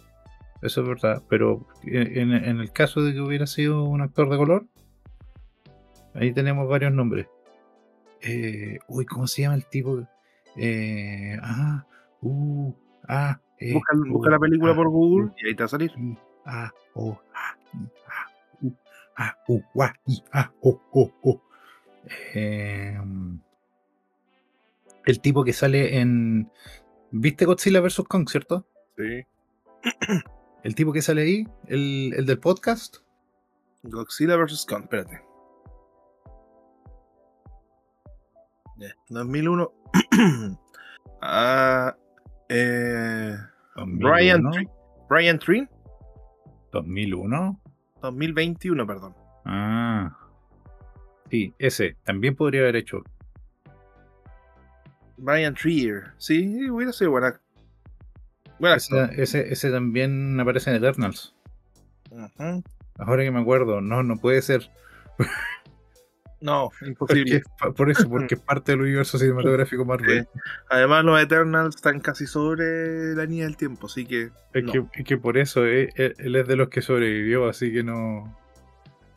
[0.62, 1.22] Eso es verdad.
[1.29, 4.66] Pero en, el caso de que hubiera sido un actor de color,
[6.14, 7.26] ahí tenemos varios nombres.
[8.22, 10.07] Eh, uy, ¿cómo se llama el tipo?
[10.57, 11.87] Eh, ah,
[12.22, 12.72] uh,
[13.07, 13.74] ah, eh,
[14.09, 15.92] busca, la película por Google y ahí te va a salir.
[16.44, 17.57] Ah, oh, ah,
[18.09, 18.26] ah,
[18.62, 18.72] uh,
[19.16, 19.37] ah,
[19.79, 19.92] ah,
[20.33, 21.42] ah, oh, oh, oh.
[25.05, 26.50] el tipo que sale en.
[27.11, 28.03] ¿Viste Godzilla vs.
[28.09, 28.66] Kong, cierto?
[28.97, 29.25] Sí.
[30.62, 32.97] El tipo que sale ahí, el, del podcast.
[33.83, 34.66] Godzilla vs.
[34.69, 35.23] Kong, espérate.
[39.09, 39.73] 2001.
[41.23, 41.97] Ah,
[42.51, 43.35] eh,
[43.75, 44.71] 2001, Brian, Tri-
[45.09, 45.69] Brian Trin,
[46.73, 47.61] 2001.
[48.03, 49.14] 2021, perdón.
[49.47, 50.14] Ah.
[51.31, 53.03] Sí, ese también podría haber hecho.
[55.18, 57.40] Brian Trier, sí, hubiera sido buena.
[58.59, 61.35] Buena Ese, ese, ese también aparece en Eternals.
[62.11, 62.62] Ujú.
[62.98, 64.70] Ahora que me acuerdo, no, no puede ser.
[66.40, 67.42] No, imposible.
[67.76, 70.29] por eso, porque es parte del universo cinematográfico Marvel.
[70.68, 74.31] Además, los Eternals están casi sobre la línea del tiempo, así que.
[74.52, 74.72] Es, no.
[74.72, 77.83] que, es que por eso eh, él, él es de los que sobrevivió, así que
[77.83, 78.38] no.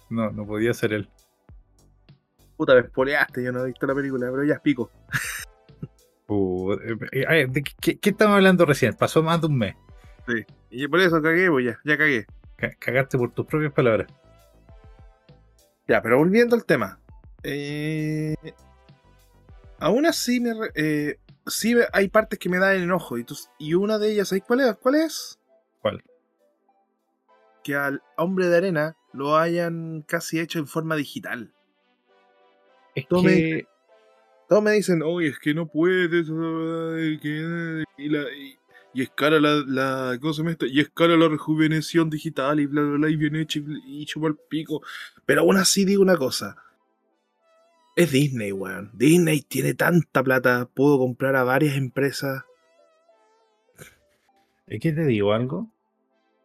[0.10, 1.10] No, no podía ser él.
[2.58, 4.92] Puta, me spoileaste, yo no he visto la película, pero ya es pico.
[6.30, 8.94] Uh, eh, eh, a ver, ¿de qué, qué estamos hablando recién?
[8.94, 9.76] Pasó más de un mes.
[10.70, 12.28] Y por eso cagué, pues ya, ya cagué.
[12.56, 14.08] Ca- Cagaste por tus propias palabras.
[15.88, 17.00] Ya, pero volviendo al tema.
[17.42, 18.36] Eh,
[19.80, 23.18] aún así, me eh, sí hay partes que me dan enojo.
[23.18, 24.76] Y, tú- y una de ellas, ¿sabes cuál es?
[24.76, 25.40] ¿Cuál es?
[25.82, 26.04] ¿Cuál?
[27.64, 31.56] Que al hombre de arena lo hayan casi hecho en forma digital.
[32.94, 33.68] Es Tome- que
[34.50, 36.26] Todos me dicen, oye, es que no puedes,
[37.22, 38.58] que- y, la, y,
[38.96, 40.66] y es cara la, la ¿cómo se llama esto?
[40.66, 44.06] Y es cara la rejuveneción digital y bla, bla, bla, y bien hecho y, y
[44.06, 44.82] chupa el pico.
[45.28, 46.56] Pero aún así digo una cosa.
[47.96, 48.90] Es Disney, weón.
[48.94, 52.44] Disney tiene tanta plata, puedo comprar a varias empresas.
[54.66, 55.70] es que te digo algo.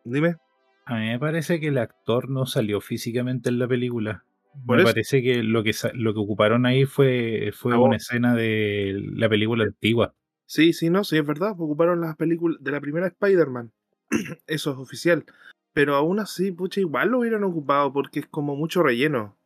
[0.05, 0.37] Dime.
[0.85, 4.25] A mí me parece que el actor no salió físicamente en la película.
[4.67, 4.93] Por me eso.
[4.93, 9.29] parece que lo que lo que ocuparon ahí fue, fue La una escena de la
[9.29, 10.15] película antigua.
[10.47, 11.53] Sí, sí, no, sí, es verdad.
[11.53, 13.73] Ocuparon las películas de la primera Spider-Man.
[14.47, 15.25] Eso es oficial.
[15.73, 19.37] Pero aún así, pucha, igual lo hubieran ocupado porque es como mucho relleno.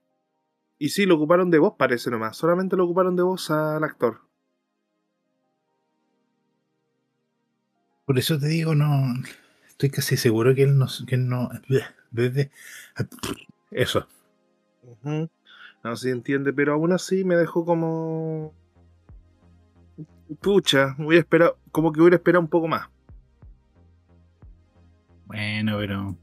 [0.78, 2.36] Y sí, lo ocuparon de voz, parece nomás.
[2.36, 4.20] Solamente lo ocuparon de voz al actor.
[8.04, 9.14] Por eso te digo, no.
[9.68, 10.86] Estoy casi seguro que él no.
[11.06, 11.48] Que él no
[12.10, 12.50] desde,
[13.70, 14.06] eso.
[14.82, 15.28] Ujú.
[15.84, 18.52] No sé si entiende, pero aún así me dejó como.
[20.40, 22.88] Pucha, hubiera esperado, como que hubiera esperado un poco más.
[25.26, 26.16] Bueno, pero.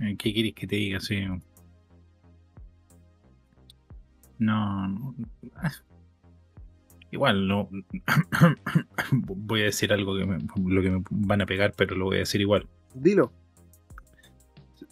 [0.00, 1.00] eh, ¿Qué quieres que te diga?
[1.00, 1.26] Sí.
[4.38, 4.88] No.
[4.88, 5.14] no.
[7.10, 7.68] Igual, no.
[9.12, 12.16] voy a decir algo que me, lo que me van a pegar, pero lo voy
[12.16, 12.68] a decir igual.
[12.94, 13.32] Dilo.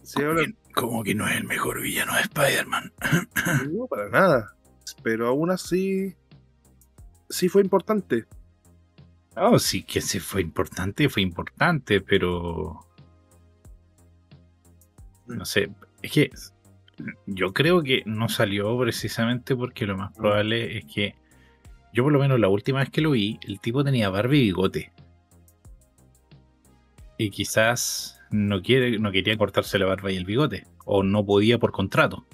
[0.03, 0.45] Si ahora
[0.75, 2.93] como que no es el mejor villano de Spider-Man.
[3.73, 4.55] no, para nada.
[5.03, 6.15] Pero aún así.
[7.31, 8.27] Sí fue importante.
[9.37, 12.87] Oh, sí, que sí fue importante, fue importante, pero.
[15.27, 15.71] No sé,
[16.03, 16.31] es que
[17.27, 21.15] yo creo que no salió precisamente porque lo más probable es que.
[21.93, 24.41] Yo, por lo menos, la última vez que lo vi, el tipo tenía barba y
[24.41, 24.93] bigote.
[27.17, 30.67] Y quizás no, quiere, no quería cortarse la barba y el bigote.
[30.85, 32.27] O no podía por contrato.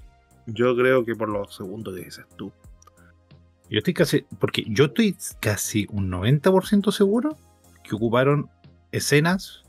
[0.46, 2.52] Yo creo que por los segundos que dices tú.
[3.68, 4.24] Yo estoy casi.
[4.38, 7.36] Porque yo estoy casi un 90% seguro
[7.84, 8.48] que ocuparon
[8.90, 9.62] escenas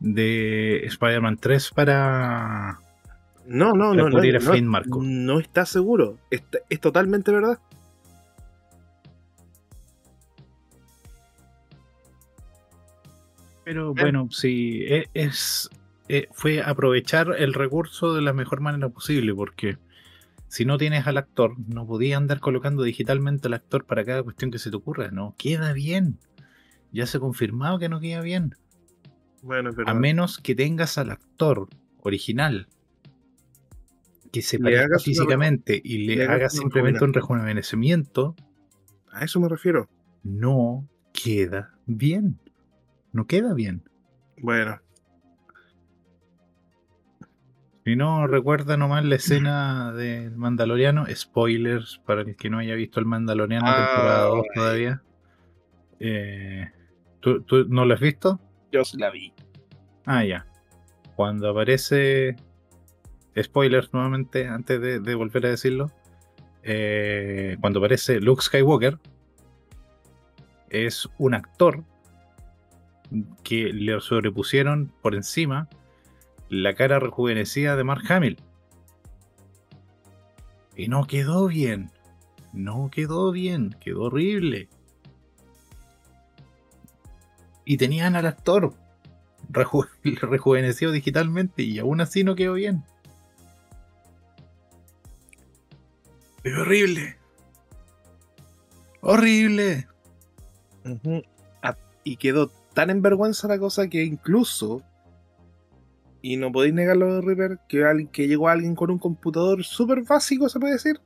[0.00, 2.78] de Spider-Man 3 para.
[3.46, 4.08] No, no, Para no.
[4.08, 5.00] No, no, Flynn Marco.
[5.02, 6.18] no está seguro.
[6.30, 7.58] Está- es totalmente verdad.
[13.64, 13.94] Pero Eh.
[14.00, 15.70] bueno, sí, e- es,
[16.08, 19.78] eh, fue aprovechar el recurso de la mejor manera posible, porque
[20.48, 24.50] si no tienes al actor, no podías andar colocando digitalmente al actor para cada cuestión
[24.50, 26.18] que se te ocurra, no, queda bien.
[26.92, 28.54] Ya se ha confirmado que no queda bien.
[29.42, 31.68] Bueno, es A menos que tengas al actor
[32.00, 32.68] original
[34.30, 38.34] que se parezca una físicamente y le, le hagas simplemente un rejuvenecimiento,
[39.10, 39.88] A eso me refiero.
[40.22, 42.38] no queda bien.
[43.14, 43.88] No queda bien.
[44.38, 44.78] Bueno,
[47.86, 52.98] Si no recuerda nomás la escena del Mandaloriano, spoilers para el que no haya visto
[53.00, 54.52] el Mandaloriano Ah, temporada 2 bueno.
[54.54, 55.02] todavía.
[56.00, 56.70] Eh,
[57.20, 58.40] ¿tú, tú no lo has visto?
[58.72, 59.32] yo sí la vi.
[60.06, 60.46] Ah, ya.
[61.16, 62.36] Cuando aparece.
[63.40, 65.90] Spoilers nuevamente, antes de, de volver a decirlo.
[66.62, 68.98] eh, cuando aparece Luke Skywalker,
[70.70, 71.84] es un actor
[73.42, 75.68] que le sobrepusieron por encima
[76.48, 78.38] la cara rejuvenecida de Mark Hamill.
[80.76, 81.90] Y no quedó bien.
[82.52, 83.76] No quedó bien.
[83.80, 84.68] Quedó horrible.
[87.64, 88.74] Y tenían al actor
[89.50, 89.88] reju-
[90.20, 92.84] rejuvenecido digitalmente y aún así no quedó bien.
[96.42, 97.16] Es horrible.
[99.00, 99.86] Horrible.
[102.04, 104.82] Y quedó tan en vergüenza la cosa que incluso,
[106.20, 110.02] y no podéis negarlo de Reaper, que, alguien, que llegó alguien con un computador súper
[110.02, 111.00] básico, se puede decir,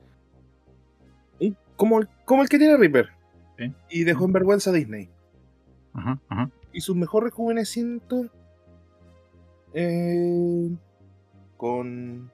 [1.75, 3.09] como, el- como el que tiene Reaper,
[3.89, 5.09] y dejó en vergüenza a Disney.
[5.93, 6.49] Ajá, ajá.
[6.73, 8.27] Y su mejor rejuvenecimiento
[9.73, 10.69] eh,
[11.57, 12.31] con,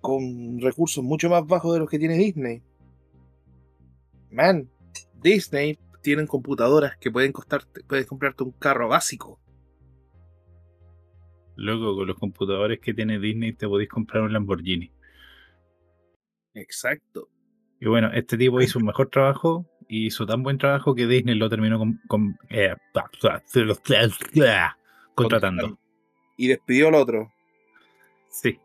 [0.00, 2.62] con recursos mucho más bajos de los que tiene Disney.
[4.30, 4.68] Man,
[5.22, 9.40] Disney tienen computadoras que pueden costarte, puedes comprarte un carro básico.
[11.56, 14.90] Luego, con los computadores que tiene Disney, te podéis comprar un Lamborghini.
[16.54, 17.28] Exacto.
[17.80, 21.34] Y bueno, este tipo hizo un mejor trabajo y hizo tan buen trabajo que Disney
[21.34, 22.74] lo terminó con, con- eh,
[25.14, 25.78] contratando.
[26.36, 27.30] Y despidió al otro.
[28.30, 28.58] Sí.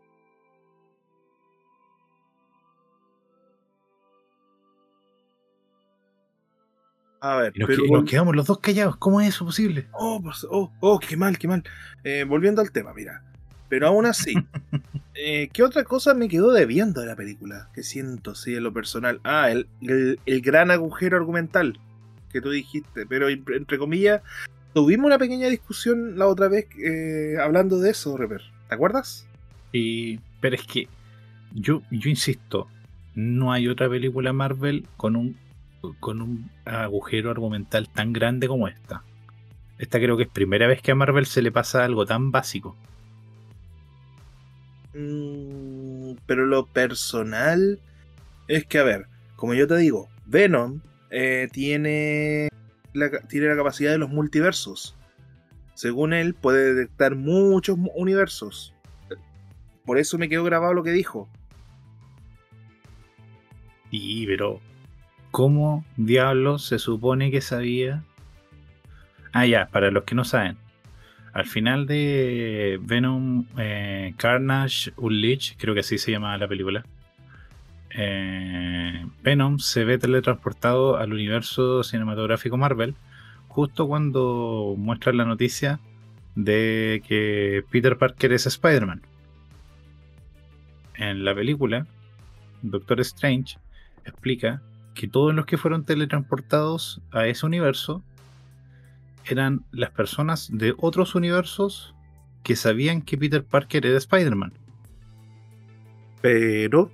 [7.20, 8.96] A ver, nos, pero que- nos quedamos los dos callados.
[8.96, 9.86] ¿Cómo es eso posible?
[9.92, 11.62] Oh, pues, oh, oh, qué mal, qué mal.
[12.04, 13.22] Eh, volviendo al tema, mira.
[13.68, 14.34] Pero aún así,
[15.14, 17.68] eh, ¿qué otra cosa me quedó debiendo de la película?
[17.74, 19.20] Que siento, sí, en lo personal.
[19.24, 21.78] Ah, el, el- el gran agujero argumental
[22.32, 23.04] que tú dijiste.
[23.06, 24.22] Pero entre comillas,
[24.72, 28.42] tuvimos una pequeña discusión la otra vez eh, hablando de eso, Reper.
[28.68, 29.26] ¿Te acuerdas?
[29.72, 30.88] Y, pero es que
[31.52, 32.68] yo, yo insisto,
[33.14, 35.36] no hay otra película Marvel con un,
[36.00, 39.04] con un agujero argumental tan grande como esta.
[39.78, 42.76] Esta creo que es primera vez que a Marvel se le pasa algo tan básico.
[44.94, 47.78] Mm, pero lo personal
[48.48, 52.48] es que, a ver, como yo te digo, Venom eh, tiene,
[52.92, 54.96] la, tiene la capacidad de los multiversos.
[55.74, 58.74] Según él, puede detectar muchos mu- universos.
[59.84, 61.28] Por eso me quedó grabado lo que dijo.
[63.90, 64.60] Sí, pero
[65.30, 68.02] ¿cómo diablos se supone que sabía?
[69.32, 70.56] Ah, ya, para los que no saben.
[71.32, 76.84] Al final de Venom eh, Carnage Unleashed, creo que así se llama la película,
[77.90, 82.94] eh, Venom se ve teletransportado al universo cinematográfico Marvel
[83.48, 85.80] justo cuando muestran la noticia
[86.34, 89.02] de que Peter Parker es Spider-Man.
[90.94, 91.86] En la película,
[92.62, 93.58] Doctor Strange
[94.04, 94.62] explica
[94.98, 98.02] que todos los que fueron teletransportados a ese universo
[99.26, 101.94] eran las personas de otros universos
[102.42, 104.52] que sabían que Peter Parker era Spider-Man.
[106.20, 106.90] Pero.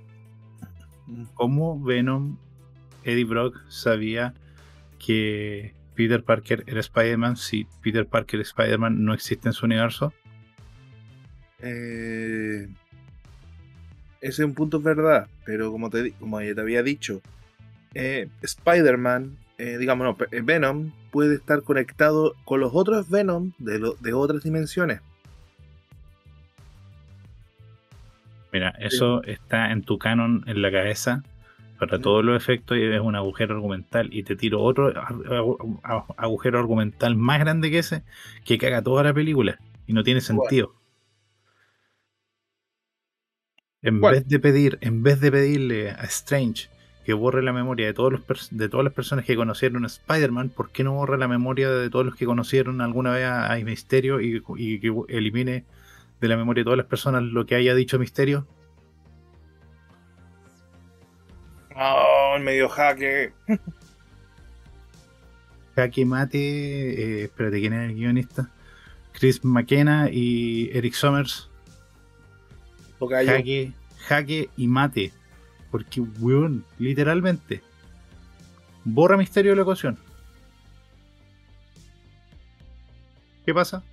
[1.33, 2.37] Como Venom,
[3.03, 4.35] Eddie Brock sabía
[4.99, 10.13] que Peter Parker era Spider-Man si Peter Parker Spider-Man no existe en su universo.
[11.59, 12.67] eh,
[14.21, 15.27] ese es un punto es verdad.
[15.43, 17.21] Pero como, te, como ya te había dicho,
[17.95, 23.79] eh, Spider-Man, eh, digamos, no, eh, Venom puede estar conectado con los otros Venom de,
[23.79, 25.01] lo- de otras dimensiones.
[28.51, 31.23] Mira, eso está en tu canon en la cabeza
[31.79, 36.13] para todos los efectos y es un agujero argumental y te tiro otro agu- agu-
[36.17, 38.03] agujero argumental más grande que ese
[38.45, 40.73] que caga toda la película y no tiene sentido.
[43.81, 44.15] En ¿Cuál?
[44.15, 46.69] vez de pedir, en vez de pedirle a Strange
[47.05, 50.49] que borre la memoria de todos los de todas las personas que conocieron a Spider-Man,
[50.49, 53.57] ¿por qué no borra la memoria de todos los que conocieron alguna vez a, a
[53.57, 55.65] Misterio y, y que elimine
[56.19, 58.47] de la memoria de todas las personas lo que haya dicho Misterio?
[61.75, 63.33] Oh, medio jaque.
[65.75, 68.49] Jaque Mate, eh, espérate, ¿quién es el guionista?
[69.11, 71.49] Chris McKenna y Eric Summers.
[72.97, 73.73] Jaque,
[74.07, 75.11] jaque y mate.
[75.75, 77.61] Porque, weón, literalmente,
[78.85, 79.97] borra misterio de la ecuación.
[83.45, 83.83] ¿Qué pasa?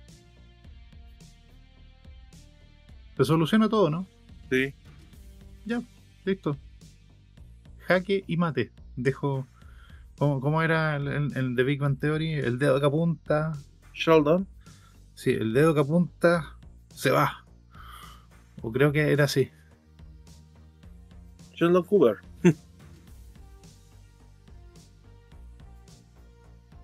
[3.17, 4.07] Se soluciona todo, ¿no?
[4.49, 4.73] Sí.
[5.65, 5.81] Ya,
[6.23, 6.55] listo.
[7.79, 8.71] Jaque y mate.
[8.95, 9.45] Dejo.
[10.17, 12.31] ¿Cómo, cómo era el, el- el de Big Bang Theory?
[12.35, 13.51] El dedo que apunta.
[13.93, 14.47] Sheldon.
[15.15, 16.55] Sí, el dedo que apunta
[16.95, 17.43] se va.
[18.61, 19.51] O creo que era así.
[21.53, 22.17] Sheldon Cooper.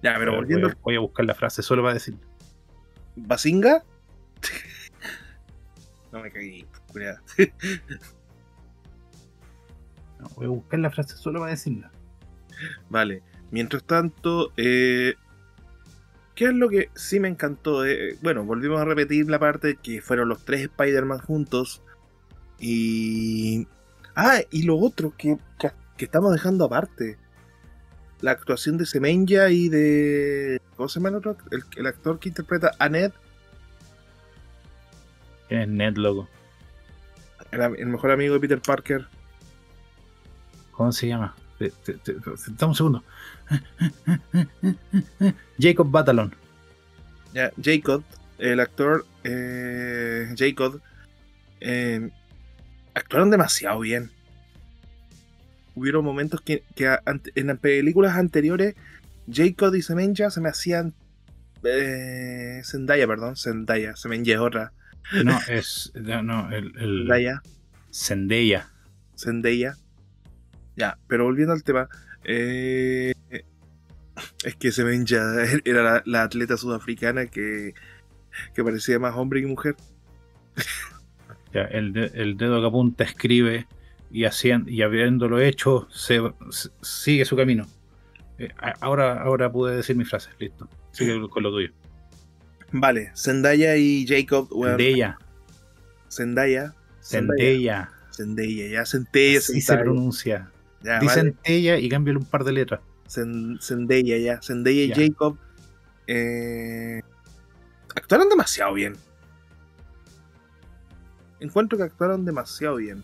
[0.01, 2.15] ya, pero volviendo voy, a, voy a buscar la frase solo para decir.
[3.15, 3.83] ¿Basinga?
[6.11, 7.19] no me cagué, cuidado.
[10.19, 11.91] No, voy a buscar la frase solo para decirla.
[12.89, 13.23] Vale.
[13.51, 15.15] Mientras tanto, eh,
[16.35, 17.85] ¿qué es lo que sí me encantó?
[17.85, 21.81] Eh, bueno, volvimos a repetir la parte que fueron los tres Spider-Man juntos.
[22.59, 23.67] Y.
[24.21, 27.17] Ah, y lo otro que, que, que estamos dejando aparte.
[28.19, 30.61] la actuación de Semenya y de.
[30.75, 31.37] ¿Cómo se llama el otro?
[31.51, 33.11] El, el actor que interpreta a Ned,
[35.47, 36.27] ¿Quién es Ned, loco?
[37.51, 39.07] el, el mejor amigo de Peter Parker.
[40.71, 41.33] ¿Cómo se llama?
[41.59, 43.03] Dame un segundo.
[45.59, 46.35] Jacob Batalon.
[47.33, 48.03] Ya, Jacob,
[48.37, 50.81] el actor eh, Jacob,
[51.61, 52.09] eh,
[52.93, 54.11] actuaron demasiado bien.
[55.75, 56.63] Hubieron momentos que,
[57.35, 58.75] en las películas anteriores,
[59.31, 60.93] Jacob y Semenya se me hacían.
[61.63, 64.73] Eh, Zendaya, perdón, Zendaya, Semenya es otra.
[65.23, 65.91] No, es.
[65.95, 66.73] No, no, el.
[66.77, 67.41] el Zendaya,
[67.91, 68.69] Zendaya.
[69.17, 69.77] Zendaya.
[70.75, 71.89] Ya, pero volviendo al tema.
[72.23, 73.13] eh,
[74.43, 75.21] es que Semenya
[75.63, 77.73] era la, la atleta sudafricana que,
[78.53, 79.75] que parecía más hombre que mujer.
[81.53, 83.67] Ya, el, de- el dedo que apunta escribe
[84.11, 86.19] y, hacien- y habiéndolo hecho, se,
[86.51, 87.65] se- sigue su camino.
[88.37, 88.49] Eh,
[88.81, 90.67] ahora, ahora pude decir mi frase, listo.
[90.91, 91.69] Sigue con lo tuyo.
[92.71, 94.47] Vale, Zendaya y Jacob.
[94.51, 95.17] Zendaya.
[96.09, 96.73] Zendaya.
[97.01, 97.89] Zendaya.
[98.11, 100.51] Zendaya, ya Zendaya, Así se pronuncia.
[100.83, 101.57] Ya, Dicen vale.
[101.57, 102.81] ella y cámbiale un par de letras.
[103.07, 104.41] Zen- Zendaya, ya.
[104.41, 104.95] Zendaya y Ya.
[104.95, 105.37] Jacob.
[106.07, 107.01] eh,
[107.95, 108.95] actuaron demasiado bien.
[111.39, 113.03] Encuentro que actuaron demasiado bien.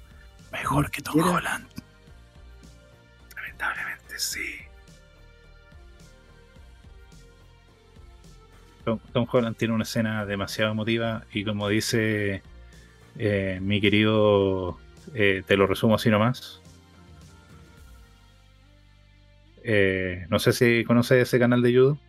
[0.52, 1.68] Mejor que Tom Holland.
[3.36, 4.56] Lamentablemente, sí.
[8.84, 12.44] Tom, Tom Holland tiene una escena demasiado emotiva y como dice
[13.18, 14.78] eh, mi querido,
[15.14, 16.62] eh, te lo resumo así nomás.
[19.64, 22.00] Eh, no sé si conoces ese canal de YouTube.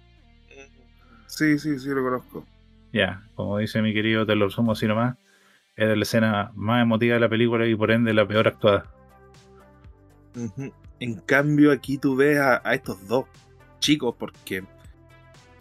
[1.27, 2.47] Sí, sí, sí, lo conozco.
[2.93, 5.17] Ya, como dice mi querido, te lo resumo así nomás.
[5.77, 8.91] Es la escena más emotiva de la película y por ende la peor actuada.
[10.99, 13.27] En cambio, aquí tú ves a, a estos dos
[13.79, 14.65] chicos, porque,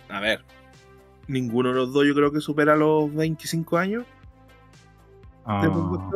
[0.10, 0.42] a ver,
[1.28, 4.10] ninguno de los dos yo creo que supera los 25 años de
[5.46, 6.10] Ah,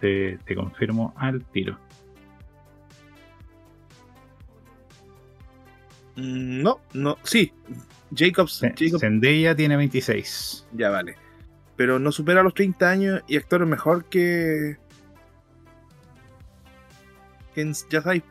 [0.00, 1.78] te, te confirmo al tiro.
[6.16, 7.52] Mm, No, no, sí.
[8.14, 10.66] Jacobs, Jacob, Zendaya tiene 26.
[10.72, 11.21] ya vale.
[11.76, 14.76] Pero no supera los 30 años y actor mejor que.
[17.54, 18.22] que ya sabéis.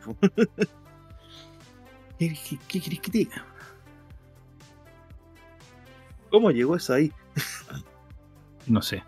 [2.18, 3.44] ¿Qué, qué- qué querés que diga?
[6.30, 7.12] ¿Cómo llegó eso ahí?
[8.66, 9.02] No sé.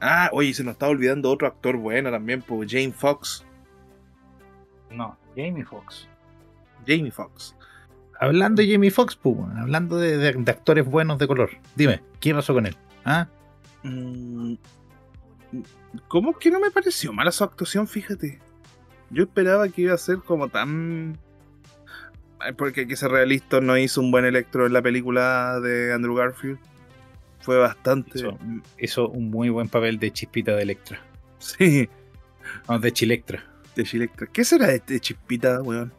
[0.00, 3.44] Ah, oye, se nos está olvidando otro actor bueno también, pues Jane Fox.
[4.90, 6.06] No, Jamie Foxx.
[6.86, 7.54] Jamie Fox.
[8.20, 11.50] Hablando de Jamie Foxx, pues, hablando de, de- de actores buenos de color.
[11.74, 12.76] Dime, ¿qué pasó con él?
[13.04, 13.28] ¿Ah?
[13.82, 14.54] Mm,
[16.08, 17.86] ¿Cómo que no me pareció mala su actuación?
[17.86, 18.38] Fíjate.
[19.10, 21.18] Yo esperaba que iba a ser como tan.
[22.58, 26.14] Porque hay que ser realista, no hizo un buen electro en la película de Andrew
[26.14, 26.58] Garfield.
[27.40, 28.18] Fue bastante.
[28.18, 28.38] Hizo,
[28.78, 31.00] hizo un muy buen papel de chispita de Electra.
[31.38, 31.88] Sí,
[32.68, 33.44] No, de Chilectra.
[33.74, 34.26] de Chilectra.
[34.32, 35.92] ¿Qué será de este chispita, weón?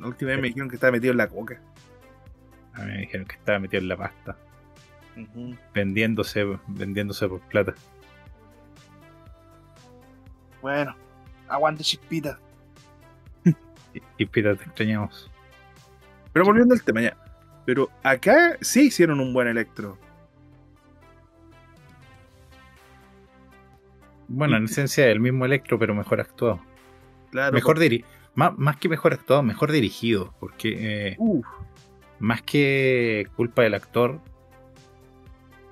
[0.00, 1.60] La última vez me dijeron que estaba metido en la coca.
[2.74, 4.36] A mí me dijeron que estaba metido en la pasta.
[5.74, 7.74] Vendiéndose, vendiéndose por plata.
[10.62, 10.94] Bueno,
[11.48, 12.38] aguante chispita.
[14.16, 15.30] Chispita, te extrañamos.
[16.32, 17.16] Pero volviendo al tema ya.
[17.64, 19.98] Pero acá sí hicieron un buen electro.
[24.28, 26.60] Bueno, en esencia el mismo Electro, pero mejor actuado.
[27.30, 27.54] Claro.
[27.54, 28.04] Mejor diri
[28.38, 30.32] más, más que mejor actuado, mejor dirigido.
[30.38, 31.44] Porque eh, Uf,
[32.20, 34.20] más que culpa del actor,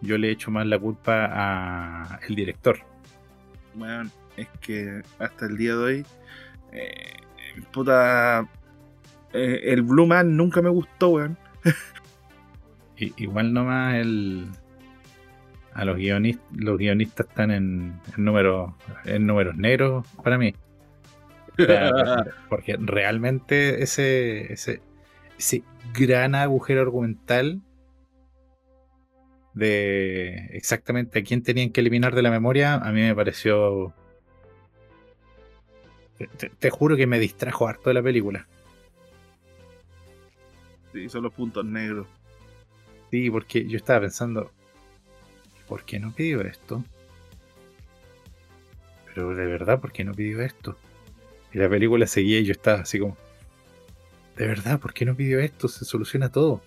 [0.00, 2.78] yo le echo más la culpa a el director.
[3.72, 6.06] Bueno, es que hasta el día de hoy,
[6.72, 7.14] eh,
[7.72, 8.48] puta,
[9.32, 11.38] eh, el Blue Man nunca me gustó, weón.
[12.96, 14.48] Igual nomás el
[15.72, 18.72] a los guionistas los guionistas están en, en números
[19.04, 20.54] en números negros para mí
[22.48, 24.82] porque realmente ese ese
[25.38, 27.62] ese gran agujero argumental
[29.54, 33.94] de exactamente a quién tenían que eliminar de la memoria a mí me pareció
[36.38, 38.46] te, te- juro que me distrajo harto de la película
[40.92, 42.07] Sí, son los puntos negros.
[43.11, 44.50] Sí, porque yo estaba pensando,
[45.68, 46.84] ¿por qué no pidió esto?
[49.07, 50.76] Pero de verdad, ¿por qué no pidió esto?
[51.53, 53.16] Y la película seguía y yo estaba así como,
[54.36, 55.68] de verdad, ¿por qué no pidió esto?
[55.68, 56.62] Se soluciona todo.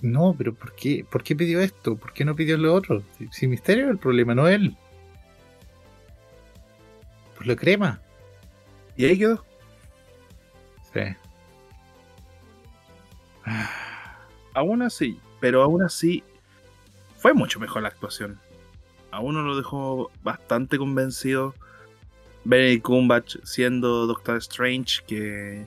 [0.00, 1.96] No, pero ¿por qué, ¿por qué pidió esto?
[1.96, 3.02] ¿Por qué no pidió lo otro?
[3.30, 4.76] Si, Misterio es el problema, no él.
[7.36, 8.00] Pues la crema.
[8.96, 9.44] Y ahí quedó.
[10.92, 11.00] Sí.
[14.54, 16.24] Aún así, pero aún así,
[17.16, 18.40] fue mucho mejor la actuación.
[19.10, 21.54] A uno lo dejó bastante convencido.
[22.48, 25.66] Benedict Cumberbatch siendo Doctor Strange que...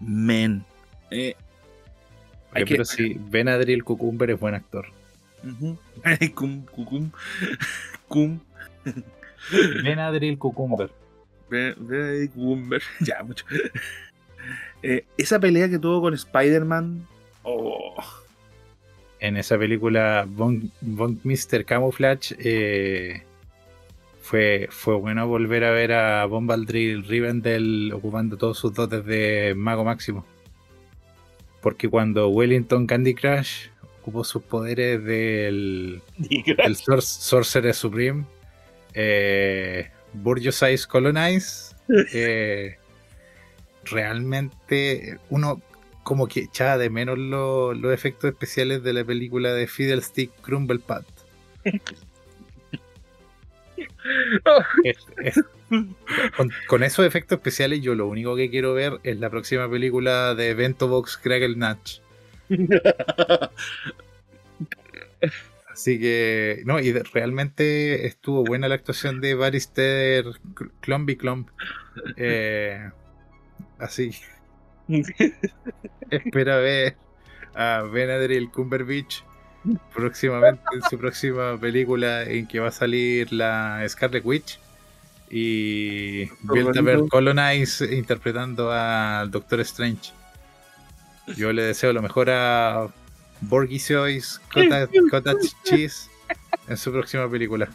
[0.00, 0.64] Men.
[1.10, 1.34] Eh,
[2.52, 4.86] hay Oye, que- Pero sí, Benadryl Cucumber es buen actor.
[5.44, 5.76] ujú.
[6.34, 7.10] cum, cucum,
[8.08, 8.40] cum.
[9.84, 10.90] Benadryl Cucumber.
[11.50, 12.82] Be- Benedict Cumber.
[13.00, 13.44] ya, mucho.
[14.82, 17.06] Eh, esa pelea que tuvo con Spider-Man.
[17.42, 17.94] Oh,
[19.20, 21.64] En esa película, Von, Von Mr.
[21.64, 23.22] Camouflage, eh,
[24.26, 29.84] fue, fue bueno volver a ver a Bombaldrill Rivendell ocupando todos sus dotes de mago
[29.84, 30.26] máximo.
[31.62, 33.68] Porque cuando Wellington Candy Crush
[34.00, 38.24] ocupó sus poderes del, del Sor- Sorcerer Supreme,
[38.94, 41.74] eh, Burgess Eyes Colonize,
[42.12, 42.76] eh,
[43.84, 45.60] realmente uno
[46.02, 50.80] como que echaba de menos lo- los efectos especiales de la película de Fiddlestick Crumble
[50.80, 51.04] Pat.
[54.84, 55.42] Es- es-
[56.36, 60.34] con, con esos efectos especiales yo lo único que quiero ver es la próxima película
[60.34, 61.98] de Bento Box Crackle Natch.
[65.70, 70.24] Así que, no, y realmente estuvo buena la actuación de Barister
[70.80, 71.50] Clumpy Clump.
[72.16, 72.90] Eh,
[73.78, 74.10] así
[76.10, 76.96] espera ver
[77.54, 79.20] a Benadryl Cumberbatch
[79.94, 84.58] próximamente en su próxima película en que va a salir la Scarlet Witch
[85.30, 87.08] y bonito.
[87.08, 90.12] Colonize interpretando al Doctor Strange.
[91.36, 92.88] Yo le deseo lo mejor a
[93.40, 94.40] Borgisiois
[95.10, 96.08] Cottage, Cheese
[96.68, 97.68] en su próxima película.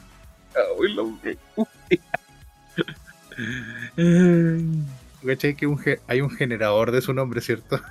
[6.08, 7.82] Hay un generador de su nombre, ¿cierto?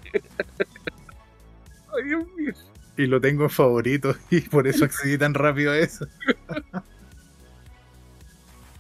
[1.95, 2.53] Ay, Dios mío.
[2.97, 6.05] Y lo tengo en favorito y por eso accedí tan rápido a eso.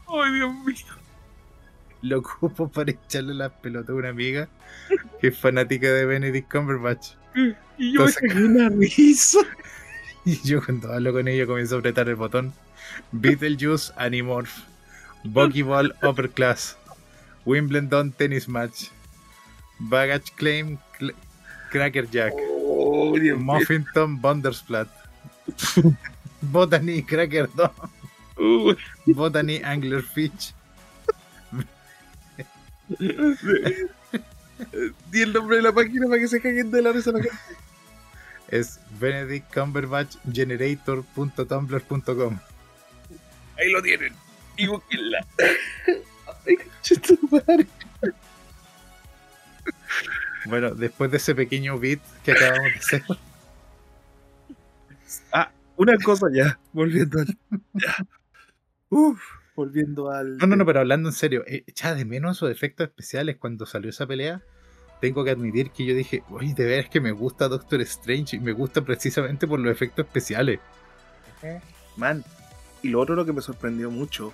[0.07, 0.75] Ay, Dios mío.
[2.01, 4.49] Lo ocupo para echarle las pelotas a una amiga
[5.19, 7.09] que es fanática de Benedict Cumberbatch.
[7.77, 9.39] Y yo Entonces- me una risa.
[10.23, 12.53] Y yo cuando hablo con ella comienzo a apretar el botón.
[13.11, 14.51] Beetlejuice Animorph.
[15.23, 16.77] Buckyball Upperclass.
[17.43, 18.89] Wimbledon Tennis Match.
[19.79, 20.90] Baggage Claim Cl-
[21.71, 22.33] Cracker Jack.
[22.35, 23.15] Oh.
[23.17, 24.87] Muffington Bondersplat.
[26.41, 27.71] Botany Cracker Dog.
[28.37, 28.75] Uh,
[29.07, 30.53] Botany Anglerfish.
[35.11, 37.37] Di el nombre de la página para que se caguen de la risa la gente.
[38.49, 42.39] Es Benedict Cumberbatch Generator.tumblr.com.
[43.57, 44.13] Ahí lo tienen.
[44.57, 45.25] Y búsquenla.
[46.45, 46.57] Ay.
[50.45, 53.03] Bueno, después de ese pequeño beat que acabamos de hacer,
[55.81, 57.37] Una cosa ya, volviendo al.
[57.73, 58.05] Ya.
[58.89, 59.19] Uf,
[59.55, 60.37] volviendo al.
[60.37, 63.65] No, no, no, pero hablando en serio, eh, echaba de menos esos efectos especiales cuando
[63.65, 64.43] salió esa pelea.
[64.99, 68.39] Tengo que admitir que yo dije, oye, de veras que me gusta Doctor Strange y
[68.39, 70.59] me gusta precisamente por los efectos especiales.
[71.97, 72.23] Man,
[72.83, 74.31] y lo otro lo que me sorprendió mucho,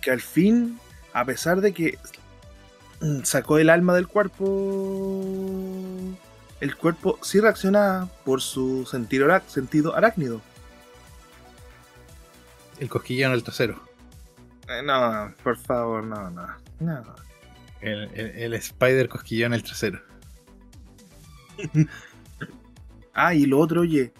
[0.00, 0.78] que al fin,
[1.12, 1.98] a pesar de que
[3.24, 5.36] sacó el alma del cuerpo,
[6.60, 10.40] el cuerpo sí reacciona por su sentido, ará- sentido arácnido.
[12.78, 13.80] El cosquillón al trasero.
[14.68, 16.46] Eh, no, por favor, no, no.
[16.80, 17.02] no.
[17.80, 20.00] El, el- el Spider cosquillón al trasero.
[23.16, 24.12] Ah, y lo otro, oye,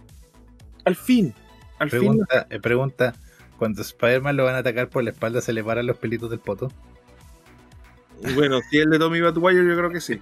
[0.84, 1.34] al fin,
[1.80, 3.12] al fin, Pregunta, eh, pregunta,
[3.58, 6.38] cuando Spider-Man lo van a atacar por la espalda, ¿se le paran los pelitos del
[6.38, 6.70] poto?
[8.34, 10.20] Bueno, si el de Tommy Batwire, yo creo que sí.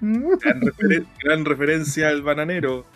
[0.00, 2.86] Gran, referen- gran referencia al bananero.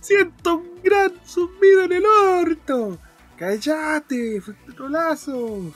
[0.00, 2.98] Siento un gran zumbido en el orto.
[3.36, 4.40] ¡Cállate!
[4.40, 5.74] ¡Fue un trolazo!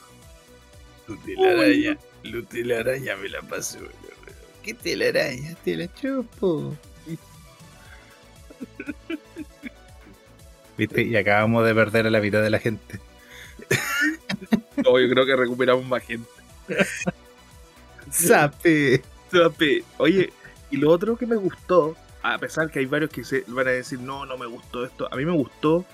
[1.07, 3.81] Tu telaraña, tu telaraña me la pasó.
[4.63, 5.55] ¿Qué telaraña?
[5.65, 6.77] Te la chupo.
[10.79, 11.03] ¿Viste?
[11.03, 13.01] Y acabamos de perder a la mitad de la gente.
[14.77, 16.29] No, yo creo que recuperamos más gente.
[18.11, 19.03] ¡Sape!
[19.31, 19.85] Sape.
[19.99, 20.33] Oye,
[20.71, 23.73] y lo otro que me gustó, a pesar que hay varios que se van a
[23.73, 25.85] decir, no, no me gustó esto, a mí me gustó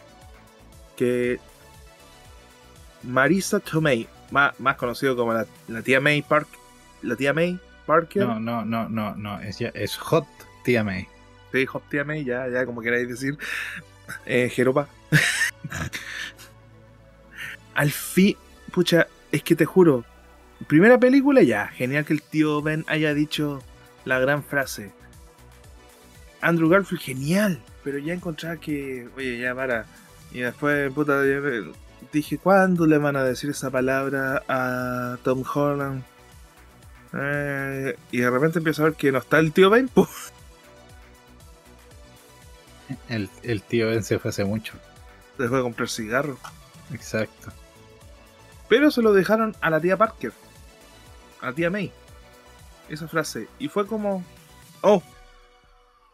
[0.96, 1.38] que
[3.02, 6.48] Marisa Tomei, más, más conocido como la, la tía May Park,
[7.02, 9.40] la tía May Parker, No, no, no, no, no.
[9.40, 10.26] Es, ya- es Hot
[10.64, 11.06] Tía May.
[11.52, 13.36] sí, Hot tía May, ya, ya como queráis decir,
[14.24, 14.88] Eh, Jeropa.
[17.76, 18.36] Al fin,
[18.72, 20.06] pucha, es que te juro,
[20.66, 23.62] primera película ya, genial que el tío Ben haya dicho
[24.06, 24.92] la gran frase.
[26.40, 29.84] Andrew Garfield, genial, pero ya encontraba que, oye, ya para.
[30.32, 31.20] Y después, puta,
[32.12, 36.02] dije, ¿cuándo le van a decir esa palabra a Tom Holland?
[37.12, 39.90] Eh, y de repente empiezo a ver que no está el tío Ben.
[43.08, 44.74] El, el, tío Ben se fue hace mucho.
[45.36, 46.38] Dejó de comprar cigarros.
[46.94, 47.52] Exacto.
[48.68, 50.32] Pero se lo dejaron a la tía Parker.
[51.40, 51.92] A la tía May.
[52.88, 53.48] Esa frase.
[53.58, 54.24] Y fue como.
[54.82, 55.02] Oh.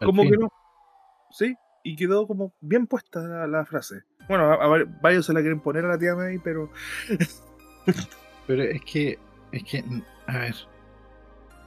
[0.00, 0.48] como que no.
[1.30, 1.56] Sí.
[1.84, 4.02] Y quedó como bien puesta la, frase.
[4.28, 6.70] Bueno, a, varios se la quieren poner a la tía May, pero.
[8.46, 9.18] pero es que.
[9.50, 9.84] Es que.
[10.26, 10.54] A ver.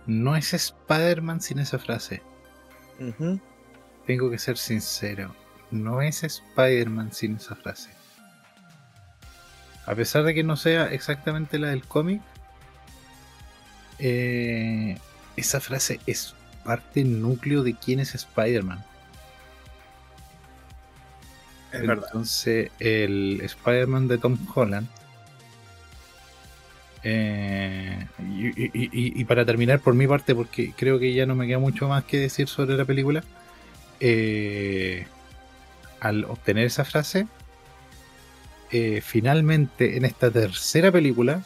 [0.06, 2.22] No es Spider-Man sin esa frase.
[4.06, 5.36] Tengo que ser sincero.
[5.72, 7.95] No es Spider-Man sin esa frase.
[9.86, 12.22] A pesar de que no sea exactamente la del cómic,
[14.00, 14.98] eh,
[15.36, 16.34] esa frase es
[16.64, 18.84] parte núcleo de quién es Spider-Man.
[21.72, 24.88] Es Entonces, el Spider-Man de Tom Holland
[27.08, 31.88] eh, y, para terminar por mi parte, porque creo que ya no me queda mucho
[31.88, 33.24] más que decir sobre la película,
[34.00, 35.06] eh,
[36.00, 37.28] al obtener esa frase,
[38.78, 41.44] eh, finalmente en esta tercera película,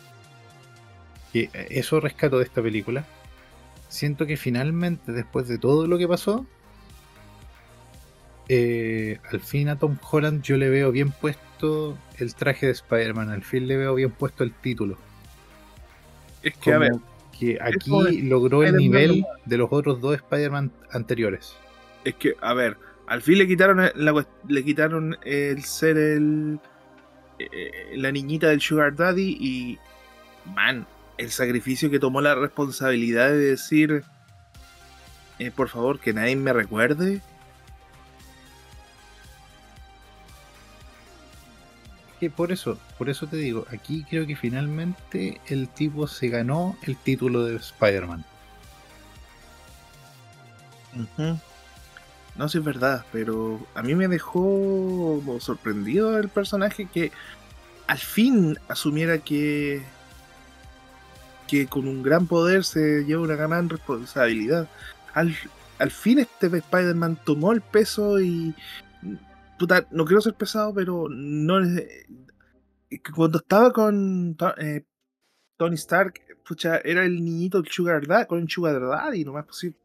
[1.32, 3.06] que eso rescato de esta película,
[3.88, 6.46] siento que finalmente, después de todo lo que pasó,
[8.50, 13.44] al fin a Tom Holland yo le veo bien puesto el traje de Spider-Man, al
[13.44, 14.98] fin le veo bien puesto el título
[16.44, 16.94] es que, a ver.
[17.38, 21.56] Que aquí logró el nivel de los otros dos Spider-Man anteriores.
[22.04, 22.78] Es que, a ver,
[23.08, 23.82] al fin le quitaron
[24.48, 26.60] le quitaron el ser el
[27.40, 29.80] eh, la niñita del Sugar Daddy y
[30.54, 30.86] man,
[31.18, 34.04] el sacrificio que tomó la responsabilidad de decir
[35.40, 37.22] eh, por favor que nadie me recuerde
[42.20, 46.78] que por eso, por eso te digo, aquí creo que finalmente el tipo se ganó
[46.82, 48.26] el título de Spider-Man.
[52.40, 57.12] No si es verdad, pero a mí me dejó sorprendido el personaje que
[57.86, 59.84] al fin asumiera que
[61.50, 64.70] que con un gran poder se lleva una gran responsabilidad.
[65.14, 65.36] Al,
[65.80, 68.56] al fin este Spider-Man tomó el peso y
[69.92, 71.60] no quiero ser pesado, pero no
[73.14, 74.86] cuando estaba con eh,
[75.58, 79.46] Tony Stark, pucha, era el niñito del Sugar Daddy, con el Sugar Daddy, no más
[79.46, 79.78] posible.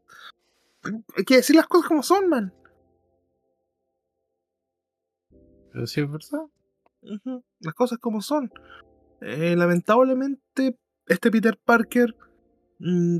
[1.17, 2.53] Hay que decir las cosas como son, man.
[5.71, 6.45] Pero sí es verdad.
[7.59, 8.51] Las cosas como son.
[9.21, 10.77] Eh, lamentablemente,
[11.07, 12.15] este Peter Parker
[12.79, 13.17] mm,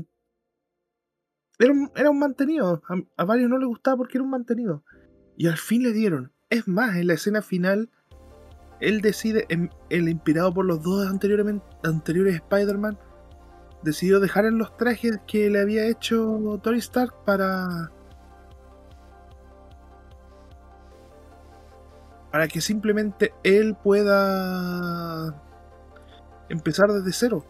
[1.58, 2.82] era, un, era, un, mantenido.
[2.88, 4.84] A, a, varios no les gustaba porque era un mantenido.
[5.36, 6.32] Y al fin le dieron.
[6.48, 7.90] Es más, en la escena final,
[8.80, 12.98] él decide, em, el inspirado por los dos anteriores Spider-Man,
[13.86, 17.90] decidió dejar en los trajes que le había hecho Tony Stark para.
[22.30, 25.42] para que simplemente él pueda
[26.50, 27.46] empezar desde cero.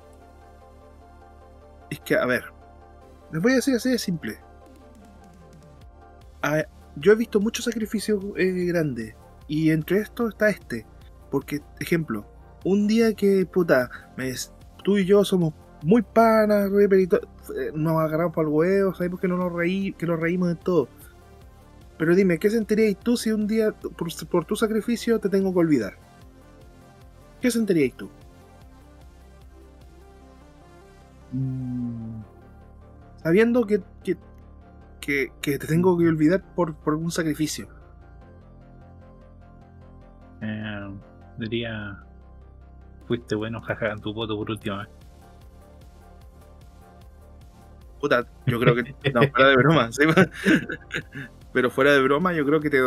[1.91, 2.45] Es que, a ver,
[3.33, 4.39] les voy a decir así de simple
[6.97, 9.15] yo he visto muchos sacrificios eh, grandes.
[9.49, 10.87] Y entre estos está este.
[11.31, 12.27] Porque, ejemplo,
[12.65, 13.91] un día que, puta,
[14.83, 19.37] tú y yo somos muy panas, eh, nos agarramos para el huevo, sabemos que no
[19.37, 20.89] nos reí, que nos reímos de todo.
[21.99, 25.95] Pero dime, ¿qué sentirías tú si un día, por, tu sacrificio, te tengo que olvidar?
[27.41, 28.11] ¿Qué sentirías tú?
[31.33, 32.23] Mm.
[33.23, 34.17] Sabiendo que, que
[35.07, 37.69] que, te tengo que olvidar por, por un sacrificio?
[40.41, 40.91] Eh,
[41.39, 42.03] diría,
[43.07, 44.89] fuiste bueno, jaja, en tu voto por última vez.
[48.07, 48.95] Puta, yo creo que.
[49.13, 49.91] No, fuera de broma.
[51.53, 52.79] Pero fuera de broma, yo creo que te,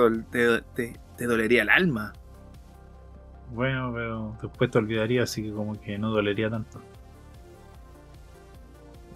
[0.74, 2.14] te, te, dolería el alma.
[3.52, 6.82] Bueno, pero después te olvidaría, así que como que no dolería tanto.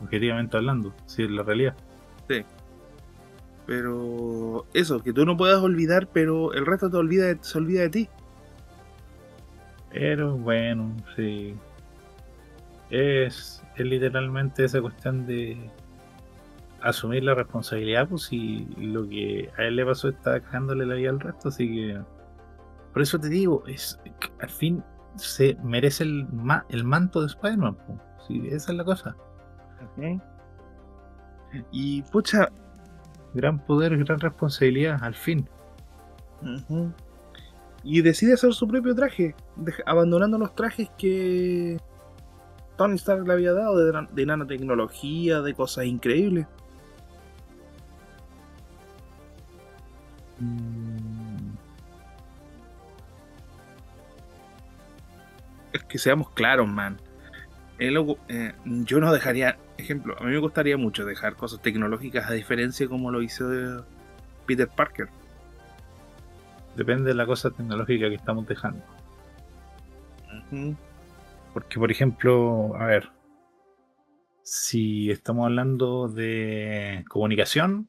[0.02, 1.74] Objetivamente hablando, si es la realidad.
[2.28, 2.44] Sí.
[3.66, 7.90] Pero eso, que tú no puedas olvidar, pero el resto te olvida, se olvida de
[7.90, 8.10] ti.
[9.94, 11.56] Pero bueno, sí.
[12.90, 15.70] Es, es literalmente esa cuestión de
[16.84, 21.10] asumir la responsabilidad, pues si lo que a él le pasó está dejándole la vida
[21.10, 22.02] al resto, así que
[22.92, 24.00] Por eso te digo, es
[24.40, 24.84] al fin
[25.16, 26.28] se merece el,
[26.70, 27.78] el manto de Spider-Man.
[28.28, 29.16] Sí, esa es la cosa.
[31.72, 32.50] Y pucha.
[33.34, 35.50] Gran poder, gran responsabilidad, al fin.
[37.84, 39.36] Y decide hacer su propio traje,
[39.86, 41.78] abandonando los trajes que
[42.78, 46.48] Tony Stark le había dado de, nanotecnología, de cosas increíbles.
[55.94, 56.98] Que seamos claros, man.
[57.78, 57.94] Eh,
[58.66, 63.12] yo no dejaría, ejemplo, a mí me gustaría mucho dejar cosas tecnológicas a diferencia como
[63.12, 63.48] lo hizo
[64.48, 65.10] Peter Parker.
[66.76, 68.84] Depende de la cosa tecnológica que estamos dejando.
[71.54, 73.10] Porque, por ejemplo, a ver,
[74.42, 77.88] si estamos hablando de comunicación,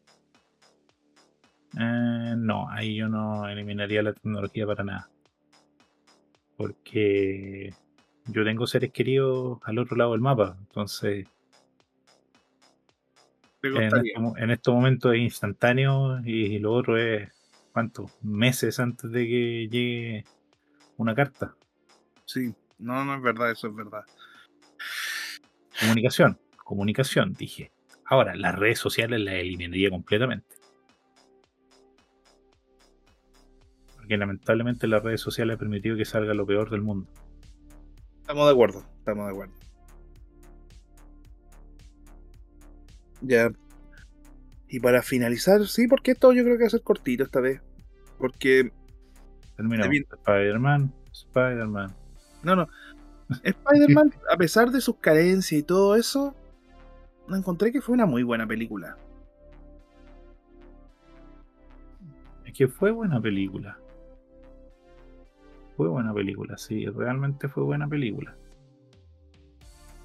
[1.81, 5.09] eh, no, ahí yo no eliminaría la tecnología para nada.
[6.59, 7.73] Porque
[8.27, 11.27] yo tengo seres queridos al otro lado del mapa, entonces
[13.65, 17.31] en, este, estos momentos es instantáneo y lo otro es,
[17.73, 18.11] ¿cuánto?
[18.23, 20.25] Meses antes de que llegue
[20.97, 21.55] una carta.
[22.27, 24.05] Sí, no, no es verdad, eso es verdad.
[25.81, 27.73] Comunicación, comunicación, dije.
[28.07, 30.57] Ahora, las redes sociales las eliminaría completamente.
[33.97, 37.11] Porque lamentablemente las redes sociales han permitido que salga lo peor del mundo.
[38.25, 39.53] Estamos de acuerdo, estamos de acuerdo.
[43.21, 43.53] Ya.
[44.67, 47.61] Y para finalizar, sí, porque esto yo creo que va a ser cortito esta vez.
[48.17, 48.73] Porque.
[49.57, 49.95] Terminamos.
[49.95, 51.95] Spider-Man, Spider-Man.
[52.43, 52.69] No, no.
[53.43, 56.35] Spider-Man, a pesar de sus carencias y todo eso,
[57.29, 58.97] encontré que fue una muy buena película.
[62.47, 63.79] Es que fue buena película.
[65.77, 68.37] Fue buena película, sí, realmente fue buena película.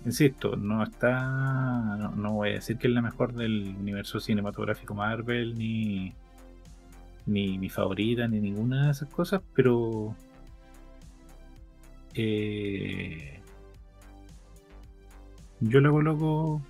[0.06, 2.12] Insisto, no está.
[2.16, 6.14] No, voy a decir que es la mejor del universo cinematográfico Marvel, ni.
[7.26, 10.16] ni mi favorita, ni ninguna de esas cosas, pero.
[12.14, 13.40] Eh,
[15.60, 16.62] yo la coloco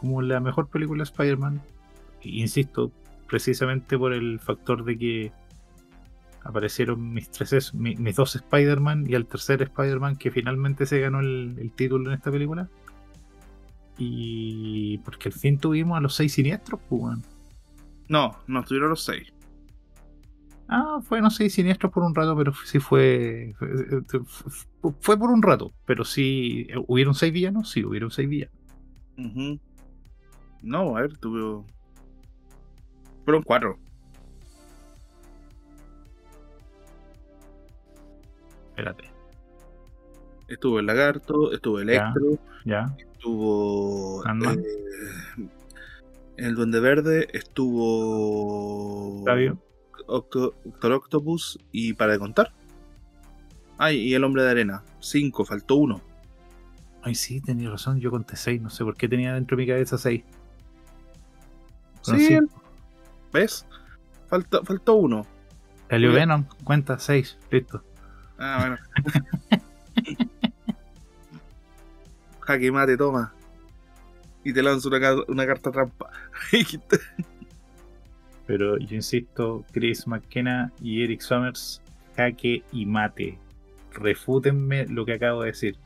[0.00, 1.60] como la mejor película de Spider-Man.
[2.22, 2.90] Insisto,
[3.28, 5.32] precisamente por el factor de que
[6.44, 11.72] aparecieron mis tres mis, dos Spider-Man y el tercer Spider-Man que finalmente se ganó el,
[11.74, 12.68] título en esta película.
[13.96, 17.18] Y porque al fin tuvimos a los seis siniestros, pues,
[18.08, 19.32] No, no tuvieron los seis.
[20.68, 23.54] Ah, fueron seis siniestros por un rato, pero sí fue,
[25.00, 25.18] fue.
[25.18, 26.68] por un rato, pero sí.
[26.86, 27.70] ¿Hubieron seis villanos?
[27.70, 28.54] Sí, hubieron seis villanos.
[30.62, 31.64] No, a ver, tuve.
[33.24, 33.78] Fueron cuatro.
[38.78, 39.10] Espérate.
[40.46, 45.48] Estuvo el lagarto, estuvo Electro, ya, estuvo eh,
[46.36, 49.58] el Duende Verde, estuvo Octavio.
[50.06, 52.52] Doctor Octopus y para de contar.
[53.78, 56.00] Ay, y el Hombre de Arena, cinco, faltó uno.
[57.02, 59.68] Ay, sí, tenía razón, yo conté seis, no sé por qué tenía dentro de mi
[59.68, 60.22] cabeza seis.
[62.02, 62.38] sí,
[63.32, 63.66] ¿ves?
[64.28, 65.26] Faltó, faltó uno.
[65.90, 67.82] Salió Venom, cuenta, seis, listo.
[68.38, 68.78] Ah, bueno.
[72.40, 73.32] Jaque mate, toma.
[74.44, 76.10] Y te lanzo una, una carta trampa.
[78.46, 81.82] Pero yo insisto, Chris McKenna y Eric Summers,
[82.16, 83.38] jaque y mate.
[83.92, 85.76] Refútenme lo que acabo de decir.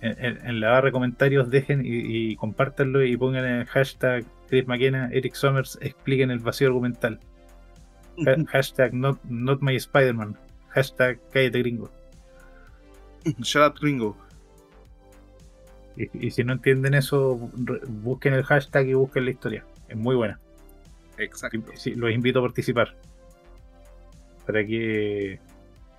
[0.00, 5.10] En, la barra de comentarios dejen y, y, compártanlo y pongan el hashtag Chris McKenna,
[5.12, 7.20] Eric Summers, expliquen el vacío argumental.
[8.50, 10.36] hashtag not, not my Spider-Man.
[10.70, 11.90] Hashtag cállate gringo.
[13.40, 14.16] Shut up gringo.
[15.96, 17.50] Y, si no entienden eso,
[17.88, 19.64] busquen el hashtag y busquen la historia.
[19.88, 20.38] Es muy buena.
[21.16, 21.58] Exacto.
[21.96, 22.94] los invito a participar.
[24.46, 25.40] Para que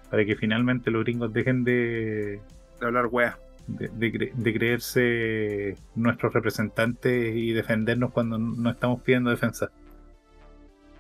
[0.10, 2.40] para que finalmente los gringos dejen de,
[2.80, 3.38] de hablar wea.
[3.68, 9.70] De, creerse nuestros representantes y defendernos cuando no estamos pidiendo defensa.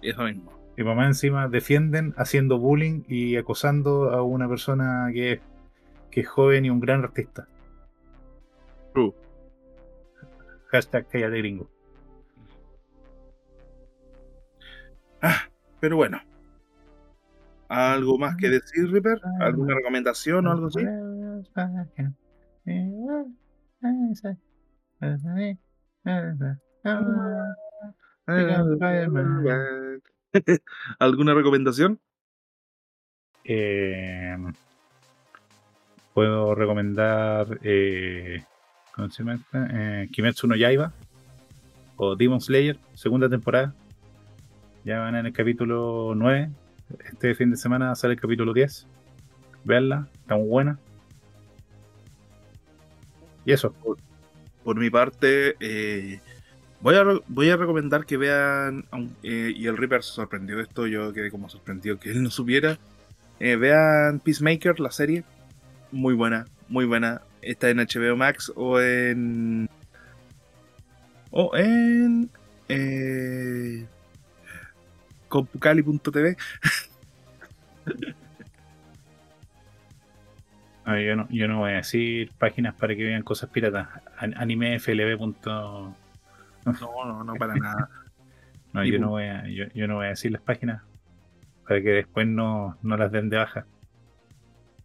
[0.01, 0.58] Eso mismo.
[0.79, 5.41] Y mamá encima defienden haciendo bullying y acosando a una persona que es,
[6.09, 7.49] que es joven y un gran artista.
[8.93, 9.13] True.
[10.67, 11.69] Hashtag de gringo.
[15.21, 15.49] Ah,
[15.81, 16.21] pero bueno.
[17.67, 19.19] ¿Algo más que decir, Ripper?
[19.41, 20.85] ¿Alguna recomendación o algo así?
[30.99, 31.99] ¿Alguna recomendación?
[33.43, 34.37] Eh,
[36.13, 38.43] puedo recomendar eh,
[38.93, 39.67] ¿cómo se llama esta?
[39.71, 40.91] Eh, Kimetsu no Yaiba
[41.95, 43.73] o Demon Slayer, segunda temporada.
[44.85, 46.49] Ya van en el capítulo 9.
[47.11, 48.87] Este fin de semana sale el capítulo 10.
[49.65, 50.79] Veanla, está muy buena.
[53.45, 53.73] Y eso.
[54.63, 56.21] Por mi parte, eh,
[56.81, 58.85] voy, a, voy a recomendar que vean,
[59.23, 62.29] eh, y el Reaper se sorprendió de esto, yo quedé como sorprendido que él no
[62.31, 62.77] supiera.
[63.39, 65.23] Eh, vean Peacemaker, la serie.
[65.91, 67.21] Muy buena, muy buena.
[67.41, 69.69] Está en HBO Max o en...
[71.31, 72.29] O en...
[72.67, 73.85] Eh,
[75.27, 76.35] Compucali.tv.
[80.85, 83.87] Ah, yo, no, yo no voy a decir páginas para que vean cosas piratas.
[84.17, 85.35] An- Animeflb.
[86.81, 87.89] No, no, no, para nada.
[88.73, 90.83] No, yo no, voy a, yo, yo no voy a decir las páginas
[91.67, 93.65] para que después no, no las den de baja.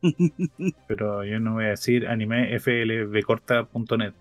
[0.88, 4.14] Pero yo no voy a decir animeflbcorta.net.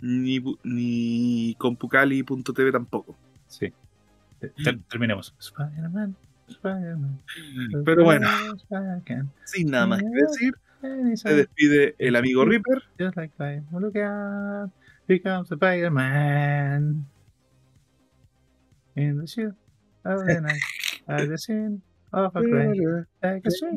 [0.00, 3.16] ni, ni Compucali.tv tampoco.
[3.48, 3.72] Sí.
[4.38, 5.34] Te- ter- terminemos.
[5.38, 6.14] Spider-Man,
[6.48, 7.20] Spider-Man.
[7.84, 8.28] Pero bueno,
[9.44, 10.54] sin nada más que decir,
[11.16, 12.82] se despide el amigo Reaper.
[12.98, 13.34] Just like
[15.06, 17.06] Spider- Look out, here comes Spider-Man.
[18.96, 19.52] In the shoe
[20.04, 20.60] of the night,
[21.08, 21.82] at the scene
[22.12, 23.74] of a crime, like a streak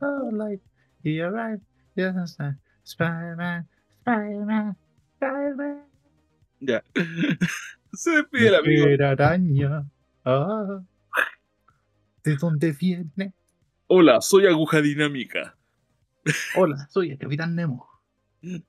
[0.00, 0.60] of light,
[1.02, 1.60] he arrived
[1.96, 2.58] just in time.
[2.84, 3.68] Spider-Man,
[4.00, 4.76] Spider-Man,
[5.16, 5.80] Spider-Man.
[6.60, 6.80] Ya.
[7.92, 8.84] Se despide el amigo.
[8.84, 9.84] Mujer araña.
[10.24, 10.80] Ah.
[12.24, 13.34] ¿De dónde viene?
[13.86, 15.54] Hola, soy Aguja Dinámica.
[16.56, 17.86] Hola, soy el Capitán Nemo.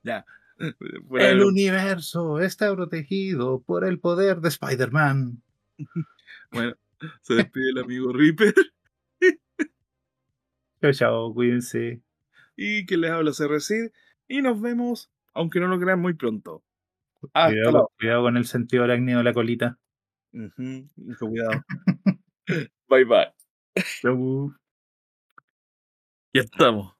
[0.03, 0.25] Ya.
[1.19, 5.41] El universo está protegido por el poder de Spider-Man.
[6.51, 6.73] Bueno,
[7.21, 8.53] se despide el amigo Reaper.
[10.81, 12.01] Chao, chao, cuídense.
[12.55, 13.91] Y que les habla CRC.
[14.27, 16.63] Y nos vemos, aunque no lo crean, muy pronto.
[17.33, 19.79] Hasta Cuidado, cuidado con el sentido arácnido de la colita.
[20.31, 21.61] Ujú, mucho cuidado.
[22.87, 23.33] bye bye.
[24.01, 24.53] Chau.
[26.33, 26.94] Ya estamos.